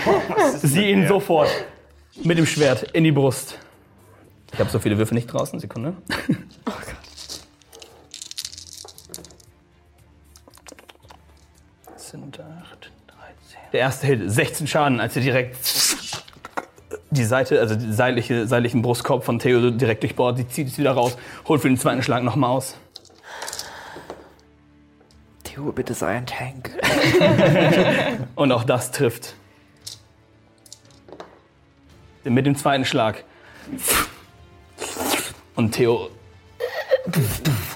[0.62, 1.50] Sie ihn sofort
[2.24, 3.60] mit dem Schwert in die Brust.
[4.54, 5.60] Ich habe so viele Würfe nicht draußen.
[5.60, 5.94] Sekunde.
[6.70, 7.07] Oh Gott.
[12.10, 13.60] Sind 8, 13.
[13.74, 15.58] Der erste Hit, 16 Schaden, als er direkt
[17.10, 20.38] die Seite, also den seitliche, seitlichen Brustkorb von Theo direkt durchbohrt.
[20.38, 21.18] Sie zieht es wieder raus,
[21.50, 22.78] holt für den zweiten Schlag nochmal aus.
[25.44, 26.72] Theo, bitte sei ein Tank.
[28.36, 29.36] Und auch das trifft.
[32.24, 33.26] Mit dem zweiten Schlag.
[35.56, 36.10] Und Theo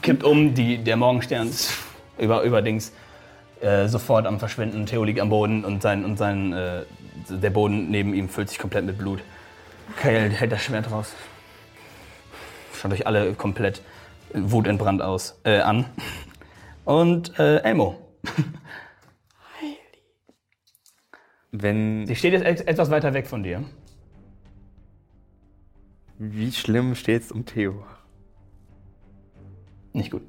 [0.02, 1.52] kippt um, die, der Morgenstern
[2.18, 2.94] über, überdings
[3.62, 4.86] äh, sofort am Verschwinden.
[4.86, 6.84] Theo liegt am Boden und, sein, und sein, äh,
[7.30, 9.22] der Boden neben ihm füllt sich komplett mit Blut.
[9.98, 11.14] Kael hält das Schwert raus.
[12.74, 13.82] Schaut euch alle komplett
[14.34, 15.86] wutentbrannt aus, äh, an.
[16.86, 18.00] Und äh, Elmo.
[21.52, 22.06] Wenn.
[22.08, 23.64] Sie steht jetzt et- etwas weiter weg von dir.
[26.18, 27.84] Wie schlimm steht's um Theo?
[29.94, 30.22] Nicht gut.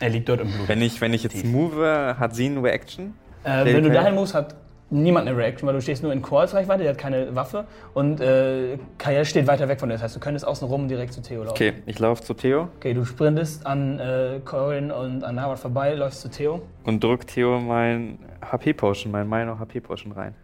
[0.00, 0.68] Er liegt dort im Blut.
[0.68, 3.14] Wenn ich, wenn ich jetzt move, hat sie eine Reaction?
[3.44, 4.54] Äh, wenn du dahin musst, hat
[4.90, 7.64] niemand eine Reaction, weil du stehst nur in Calls Reichweite, der hat keine Waffe.
[7.94, 9.94] Und äh, Kaya steht weiter weg von dir.
[9.94, 11.52] Das heißt, du könntest außen rum direkt zu Theo laufen.
[11.52, 15.94] Okay, ich laufe zu Theo Okay, du sprintest an äh, Corin und an Harvard vorbei,
[15.94, 16.62] läufst zu Theo.
[16.84, 18.18] und drück Theo mein
[18.50, 20.34] HP-Potion, mein Minor HP-Potion rein.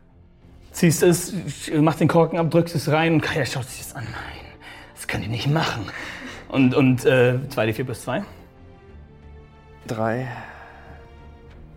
[0.71, 1.33] Ziehst es,
[1.75, 4.05] machst den Korken ab, drückst es rein und Kaya schaut sich das an.
[4.05, 4.55] Nein,
[4.95, 5.87] das könnt ihr nicht machen.
[6.49, 8.23] Und, und äh, 2d4 plus 2.
[9.87, 10.29] 3,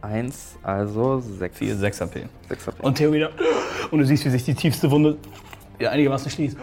[0.01, 1.57] 1, also 6.
[1.57, 2.25] 4, 6 HP.
[2.47, 2.81] 6 HP.
[2.81, 3.31] Und Theo wieder.
[3.91, 5.17] Und du siehst, wie sich die tiefste Wunde
[5.79, 6.57] ja, einigermaßen schließt.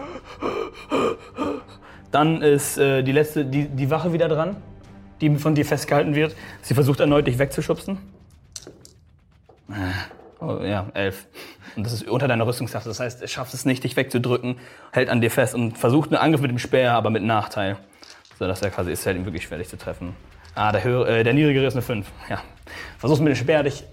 [2.11, 4.57] Dann ist äh, die letzte, die, die Wache wieder dran,
[5.21, 6.35] die von dir festgehalten wird.
[6.61, 7.97] Sie versucht erneut, dich wegzuschubsen.
[9.69, 9.73] Äh,
[10.39, 11.25] Oh, ja, elf.
[11.75, 12.85] Und das ist unter deiner Rüstungskraft.
[12.85, 14.59] Das heißt, er schafft es nicht, dich wegzudrücken,
[14.91, 17.77] hält an dir fest und versucht einen Angriff mit dem Speer, aber mit Nachteil.
[18.37, 20.15] So dass er quasi ist halt ihm wirklich schwer, dich zu treffen.
[20.57, 22.07] Ah, der, höhere, äh, der niedrigere ist eine 5.
[22.31, 22.39] Ja.
[22.97, 23.83] Versuchst mit dem Speer dich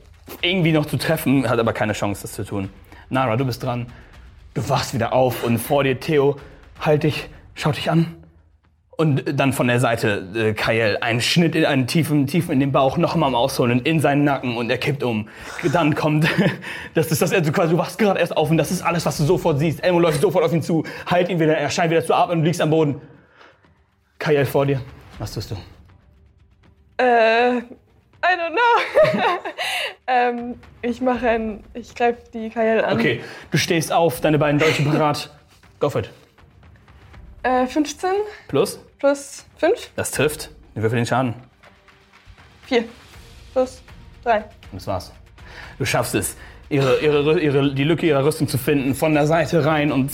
[0.41, 2.71] irgendwie noch zu treffen, hat aber keine Chance, das zu tun.
[3.11, 3.87] Nara, du bist dran.
[4.55, 6.37] Du wachst wieder auf und vor dir Theo,
[6.81, 8.17] halt dich, schaut dich an.
[8.97, 12.73] Und dann von der Seite äh, Kael, ein Schnitt in einen tiefen, tiefen in den
[12.73, 15.29] Bauch, nochmal am Ausholen in seinen Nacken und er kippt um.
[15.71, 16.27] Dann kommt,
[16.95, 19.19] das ist das, also quasi, du wachst gerade erst auf und das ist alles, was
[19.19, 19.85] du sofort siehst.
[19.85, 22.45] Elmo läuft sofort auf ihn zu, halt ihn wieder, er scheint wieder zu atmen und
[22.45, 23.03] liegst am Boden.
[24.19, 24.81] Kael vor dir,
[25.19, 25.57] was tust du?
[26.97, 27.59] Äh,
[28.25, 29.21] I don't know.
[30.07, 31.65] ähm, ich mache ein.
[31.75, 32.99] Ich greife die Kael an.
[32.99, 35.31] Okay, du stehst auf, deine beiden Deutschen parat.
[35.81, 36.11] Go for it.
[37.43, 38.11] Äh, 15
[38.49, 40.51] Plus, plus 5, das trifft.
[40.73, 41.35] Wir würfeln den Schaden.
[42.67, 42.85] 4
[43.53, 43.83] plus
[44.25, 44.37] 3.
[44.39, 45.13] Und das war's.
[45.79, 46.37] Du schaffst es.
[46.69, 50.11] ihre, ihre, ihre, die Lücke ihrer Rüstung zu finden, von der Seite rein und.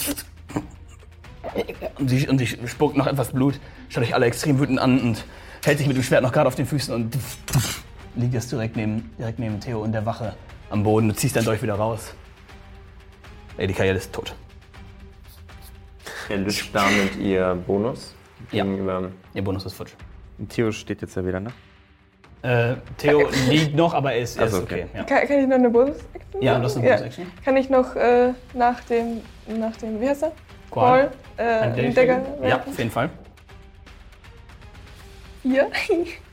[1.98, 3.58] Und sie, und sie spuckt noch etwas Blut,
[3.88, 5.24] schaut euch alle extrem wütend an und
[5.64, 7.16] hält sich mit dem Schwert noch gerade auf den Füßen und
[8.16, 10.34] liegt jetzt direkt neben, direkt neben Theo und der Wache
[10.70, 11.08] am Boden.
[11.08, 12.14] Du ziehst dein Dolch wieder raus.
[13.58, 14.34] Lady Kayel ist tot.
[16.28, 18.14] Erlischt damit ihr Bonus
[18.52, 18.64] Ja.
[18.64, 19.10] gegenüber.
[19.34, 19.92] Ihr Bonus ist futsch.
[20.48, 21.50] Theo steht jetzt ja wieder, ne?
[22.42, 24.84] Äh, Theo liegt noch, aber er ist, er ist okay.
[24.84, 24.98] okay.
[24.98, 26.40] Ja, Kann, kann ich noch eine Bonus-Action?
[26.42, 26.96] ja das ist eine Ja.
[26.96, 27.26] Bonus-Action.
[27.44, 29.20] Kann ich noch äh, nach dem,
[29.58, 30.32] nach dem, wie heißt er?
[30.70, 31.08] Qual.
[31.08, 32.22] Paul, äh, Ein einen Dagger?
[32.42, 33.10] Ja, auf jeden Fall.
[35.42, 35.70] Vier.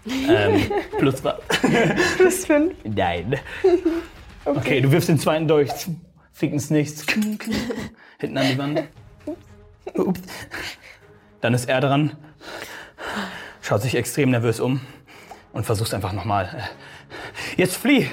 [0.05, 1.35] Ähm, plus was?
[2.17, 2.73] Plus fünf.
[2.83, 3.37] Nein.
[4.45, 4.79] Okay.
[4.79, 5.69] du wirfst den zweiten durch.
[6.31, 7.05] Fickens nichts.
[8.17, 8.83] Hinten an die Wand.
[9.93, 10.21] Ups.
[11.41, 12.15] Dann ist er dran.
[13.61, 14.79] Schaut sich extrem nervös um
[15.51, 16.63] und versucht einfach nochmal.
[17.57, 18.07] Jetzt flieh!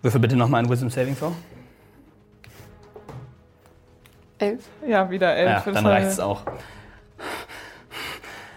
[0.00, 1.34] Würfel bitte nochmal ein Wisdom Saving Throw.
[4.38, 4.64] Elf.
[4.86, 5.66] Ja, wieder elf.
[5.66, 6.44] Ja, dann war- reicht es auch.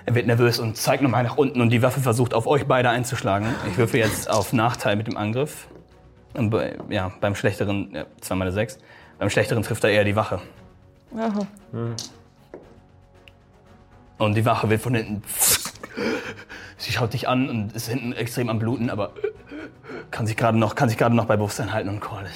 [0.06, 2.90] Er wird nervös und zeigt nochmal nach unten und die Waffe versucht auf euch beide
[2.90, 3.48] einzuschlagen.
[3.70, 5.68] Ich würfel jetzt auf Nachteil mit dem Angriff.
[6.34, 8.80] Und bei, ja, beim schlechteren, ja, 2 mal 6.
[9.20, 10.40] Beim schlechteren trifft er eher die Wache.
[11.16, 11.46] Aha.
[14.18, 15.24] Und die Wache wird von hinten.
[16.78, 19.12] Sie schaut dich an und ist hinten extrem am Bluten, aber
[20.10, 22.30] kann sich gerade noch, kann sich gerade noch bei Bewusstsein halten und callt.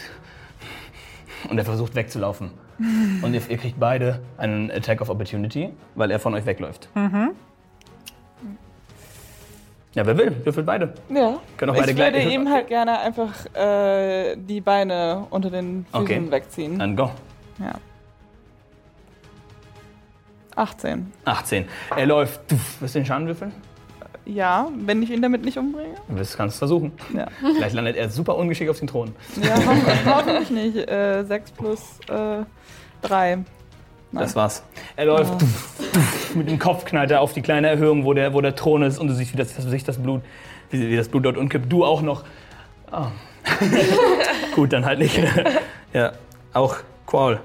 [1.50, 2.52] Und er versucht wegzulaufen.
[3.22, 6.90] Und ihr, ihr kriegt beide einen Attack of Opportunity, weil er von euch wegläuft.
[9.96, 10.94] Ja, wer will, würfelt beide.
[11.10, 11.38] Ja.
[11.58, 12.34] Können auch beide Ich würde gleich.
[12.34, 16.32] ihm halt gerne einfach äh, die Beine unter den Füßen Okay.
[16.32, 16.78] wegziehen.
[16.80, 17.10] Dann go.
[17.60, 17.74] Ja.
[20.56, 21.12] 18.
[21.26, 21.66] 18.
[21.96, 22.52] Er läuft.
[22.52, 23.52] Du wirst du den Schaden würfeln?
[24.26, 25.96] Ja, wenn ich ihn damit nicht umbringe.
[26.08, 26.94] Du kannst es versuchen.
[27.16, 27.28] Ja.
[27.40, 29.14] Vielleicht landet er super ungeschickt auf den Thron.
[29.42, 30.78] Ja, hoff- hoffentlich nicht.
[30.90, 32.44] Äh, 6 plus äh,
[33.04, 33.40] 3.
[34.16, 34.64] Das war's.
[34.96, 35.34] Er läuft.
[36.36, 38.98] Mit dem Kopf knallt er auf die kleine Erhöhung, wo der, wo der Thron ist,
[39.00, 40.22] und du siehst, wie das, sich das Blut,
[40.70, 41.72] wie, wie das Blut dort umkippt.
[41.72, 42.24] Du auch noch.
[42.92, 43.08] Ah.
[44.56, 45.20] Gut, dann halt nicht.
[45.94, 46.14] ja,
[46.54, 47.40] auch Qual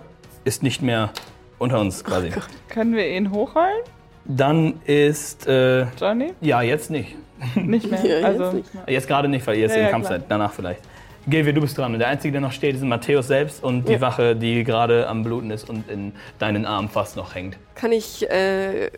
[0.44, 1.10] ist nicht mehr
[1.58, 2.32] unter uns quasi.
[2.68, 3.82] Können wir ihn hochholen,
[4.24, 5.46] Dann ist.
[5.46, 6.32] Äh, Johnny?
[6.40, 7.16] ja, jetzt nicht.
[7.54, 8.04] Nicht mehr.
[8.04, 8.70] Ja, jetzt also, nicht.
[8.86, 10.18] Jetzt gerade nicht, weil ihr jetzt Ja, im ja, Kampf klar.
[10.20, 10.30] seid.
[10.30, 10.80] Danach vielleicht.
[11.26, 11.92] Gilvia, du bist dran.
[11.92, 15.22] Und der Einzige, der noch steht, ist Matthäus selbst und die Wache, die gerade am
[15.22, 17.58] Bluten ist und in deinen Arm fast noch hängt.
[17.74, 18.90] Kann ich, äh.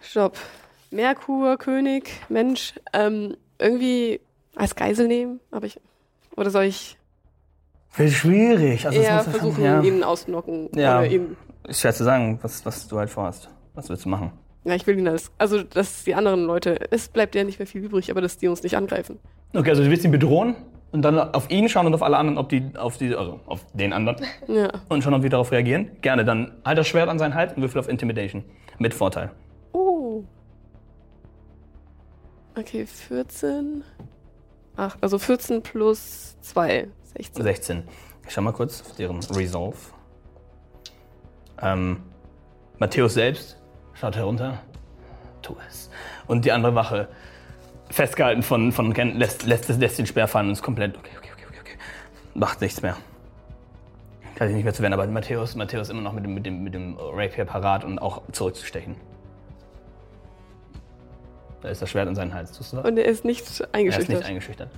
[0.00, 0.36] Stopp.
[0.90, 4.20] Merkur, König, Mensch, ähm, irgendwie
[4.56, 5.40] als Geisel nehmen?
[5.50, 5.78] Aber ich.
[6.36, 6.96] Oder soll ich
[7.96, 8.86] Wird schwierig.
[8.86, 9.80] Also muss versuchen, ja.
[9.82, 10.68] ihn auszunocken?
[10.74, 10.98] Ja.
[10.98, 11.36] Oder ihm.
[11.68, 13.48] Ist schwer zu sagen, was, was du halt vorhast.
[13.74, 14.32] Was willst du machen?
[14.64, 15.30] Ja, ich will ihn als.
[15.38, 16.78] Also, dass die anderen Leute.
[16.90, 19.18] Es bleibt ja nicht mehr viel übrig, aber dass die uns nicht angreifen.
[19.54, 20.54] Okay, also du willst ihn bedrohen
[20.92, 23.64] und dann auf ihn schauen und auf alle anderen, ob die, auf die, also auf
[23.72, 24.16] den anderen
[24.48, 24.70] Ja.
[24.88, 25.90] und schauen, ob die darauf reagieren.
[26.02, 28.44] Gerne, dann halt das Schwert an seinen Hals und würfel auf Intimidation.
[28.78, 29.30] Mit Vorteil.
[29.72, 30.24] Oh.
[32.58, 33.82] Okay, 14.
[34.76, 36.88] Ach, also 14 plus 2.
[37.16, 37.42] 16.
[37.42, 37.82] 16.
[38.26, 39.76] Ich schau mal kurz auf deren Resolve.
[41.62, 41.98] Ähm,
[42.78, 43.59] Matthäus selbst
[44.00, 44.58] schaut herunter.
[45.42, 45.90] Tu es.
[46.26, 47.08] Und die andere Wache,
[47.90, 50.96] festgehalten von, von Ken, lässt, lässt, lässt den Speer fallen und ist komplett.
[50.96, 51.78] Okay, okay, okay, okay.
[52.34, 52.96] Macht nichts mehr.
[54.36, 56.62] Kann sich nicht mehr zu wehren, aber Matthäus, Matthäus immer noch mit dem, mit dem,
[56.62, 58.96] mit dem Rapier parat und auch zurückzustechen.
[61.60, 62.52] Da ist das Schwert an seinen Hals.
[62.52, 62.86] Tust du was?
[62.86, 64.16] Und er ist nicht er ist eingeschüchtert.
[64.16, 64.70] nicht eingeschüchtert.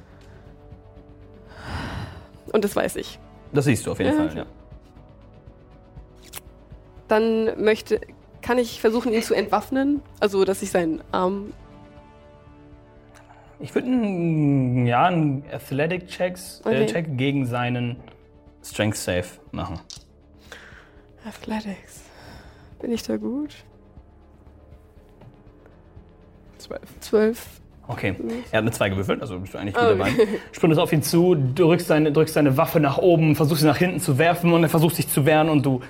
[2.53, 3.21] Und das weiß ich.
[3.53, 4.47] Das siehst du auf jeden Ja, Fall, ja.
[7.07, 8.01] Dann möchte.
[8.43, 10.03] Kann ich versuchen, ihn zu entwaffnen?
[10.21, 11.53] Also, dass ich seinen Arm.
[13.61, 16.87] Ich würde einen, ja, einen Athletic-Checks, äh, Okay.
[16.87, 17.97] Check gegen seinen
[18.65, 19.79] Strength Save machen.
[21.27, 22.03] Athletics.
[22.81, 23.55] Bin ich da gut?
[26.59, 26.81] 12.
[27.01, 27.47] 12.
[27.89, 28.15] Okay,
[28.53, 30.11] er hat eine 2 gewürfelt, also bist du eigentlich gut Oh, dabei.
[30.53, 34.01] Sprintest auf ihn zu, drückst seine, drückst seine Waffe nach oben, versuchst sie nach hinten
[34.01, 35.81] zu werfen und er versucht sich zu wehren und du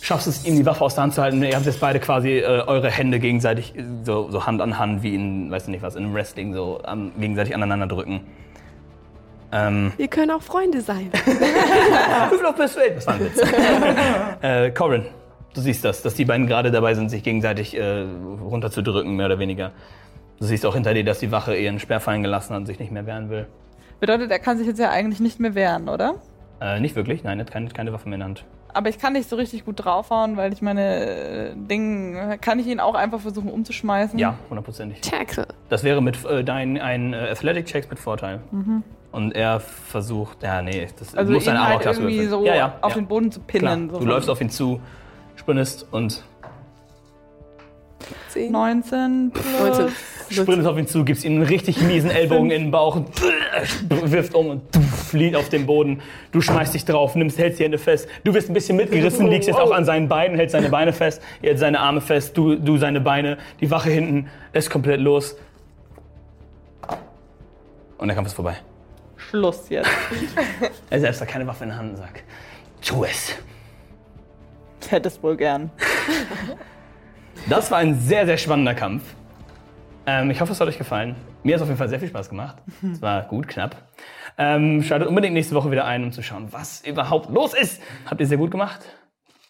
[0.00, 1.42] schaffst es, ihm die Waffe aus der Hand zu halten.
[1.42, 5.02] Ihr habt jetzt beide quasi äh, eure Hände gegenseitig äh, so, so Hand an Hand,
[5.02, 8.20] wie in, weiß nicht was, in einem Wrestling, so an, gegenseitig aneinander drücken.
[9.52, 11.10] Ähm, Wir können auch Freunde sein.
[12.30, 12.92] Würfel auf Persuade.
[12.94, 13.42] Das war ein Witz.
[14.42, 15.06] äh, Corin,
[15.54, 18.04] du siehst das, dass die beiden gerade dabei sind, sich gegenseitig äh,
[18.40, 19.72] runterzudrücken, mehr oder weniger.
[20.38, 22.78] Du siehst auch hinter dir, dass die Wache ihren Speer fallen gelassen hat und sich
[22.78, 23.46] nicht mehr wehren will.
[23.98, 26.14] Bedeutet, er kann sich jetzt ja eigentlich nicht mehr wehren, oder?
[26.60, 28.44] Äh, nicht wirklich, nein, er hat keine, keine Waffe mehr in der Hand.
[28.74, 32.66] Aber ich kann nicht so richtig gut draufhauen, weil ich meine, äh, Ding, kann ich
[32.66, 34.18] ihn auch einfach versuchen umzuschmeißen?
[34.18, 35.00] Ja, hundertprozentig.
[35.00, 35.46] Tackle.
[35.68, 38.40] Das wäre mit äh, deinen ein, äh, Athletic-Checks mit Vorteil.
[39.12, 42.30] Und er versucht, ja, nee, das Also muss ihn ein halt irgendwie würfeln.
[42.30, 43.00] so ja, ja, auf ja.
[43.00, 43.72] den Boden zu Klar.
[43.74, 43.90] pinnen.
[43.90, 44.80] So Du läufst auf ihn zu,
[45.36, 46.22] sprintest und
[48.30, 49.88] 10, 19 plus 19.
[50.30, 53.08] sprintest auf ihn zu, gibst ihm einen richtig miesen Ellbogen in den Bauch und
[53.88, 54.62] wirft um und
[55.08, 56.00] flieht auf den Boden.
[56.32, 58.08] Du schmeißt dich drauf, nimmst, hältst die Hände fest.
[58.24, 61.22] Du wirst ein bisschen mitgerissen, liegst jetzt auch an seinen Beinen, hältst seine Beine fest,
[61.42, 65.36] er hält seine Arme fest, du, du seine Beine, die Wache hinten lässt komplett los.
[67.98, 68.56] Und der Kampf ist vorbei.
[69.16, 69.90] Schluss jetzt.
[70.90, 72.22] Er selbst hat keine Waffe in der Hand und sagt,
[72.82, 73.34] tu es.
[74.80, 75.70] Ich hätte es wohl gern.
[77.48, 79.02] Das war ein sehr, sehr spannender Kampf.
[80.06, 81.16] Ähm, ich hoffe, es hat euch gefallen.
[81.42, 82.56] Mir hat es auf jeden Fall sehr viel Spaß gemacht.
[82.92, 83.76] Es war gut, knapp.
[84.36, 87.82] Ähm, schaltet unbedingt nächste Woche wieder ein, um zu schauen, was überhaupt los ist.
[88.06, 88.80] Habt ihr sehr gut gemacht.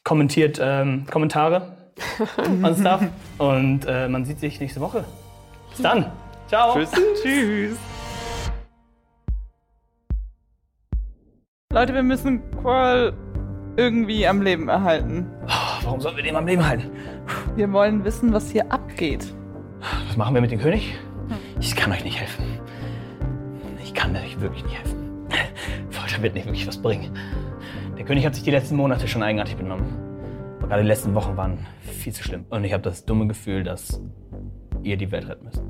[0.04, 1.76] Kommentiert ähm, Kommentare
[2.62, 3.02] und Stuff.
[3.38, 5.04] Und äh, man sieht sich nächste Woche.
[5.70, 6.10] Bis dann.
[6.48, 6.74] Ciao.
[6.74, 6.90] Tschüss.
[7.22, 7.78] Tschüss.
[11.72, 13.12] Leute, wir müssen Qual
[13.76, 15.30] irgendwie am Leben erhalten.
[15.82, 16.90] Warum sollen wir den am Leben halten?
[17.56, 19.32] Wir wollen wissen, was hier abgeht.
[20.06, 20.94] Was machen wir mit dem König?
[21.60, 22.44] Ich kann euch nicht helfen.
[23.82, 25.26] Ich kann euch wirklich nicht helfen.
[25.90, 27.16] Folter wird nicht wirklich was bringen.
[27.96, 29.86] Der König hat sich die letzten Monate schon eigenartig benommen.
[30.58, 32.44] Aber gerade die letzten Wochen waren viel zu schlimm.
[32.50, 34.00] Und ich habe das dumme Gefühl, dass
[34.82, 35.62] ihr die Welt retten müsst.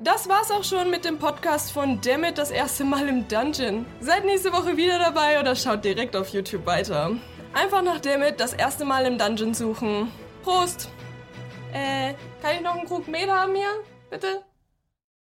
[0.00, 3.86] Das war's auch schon mit dem Podcast von Dammit das erste Mal im Dungeon.
[4.00, 7.12] Seid nächste Woche wieder dabei oder schaut direkt auf YouTube weiter.
[7.54, 10.10] Einfach nach Dammit das erste Mal im Dungeon suchen.
[10.42, 10.90] Prost!
[11.72, 13.70] Äh, kann ich noch einen Krug Met haben hier?
[14.10, 14.42] Bitte?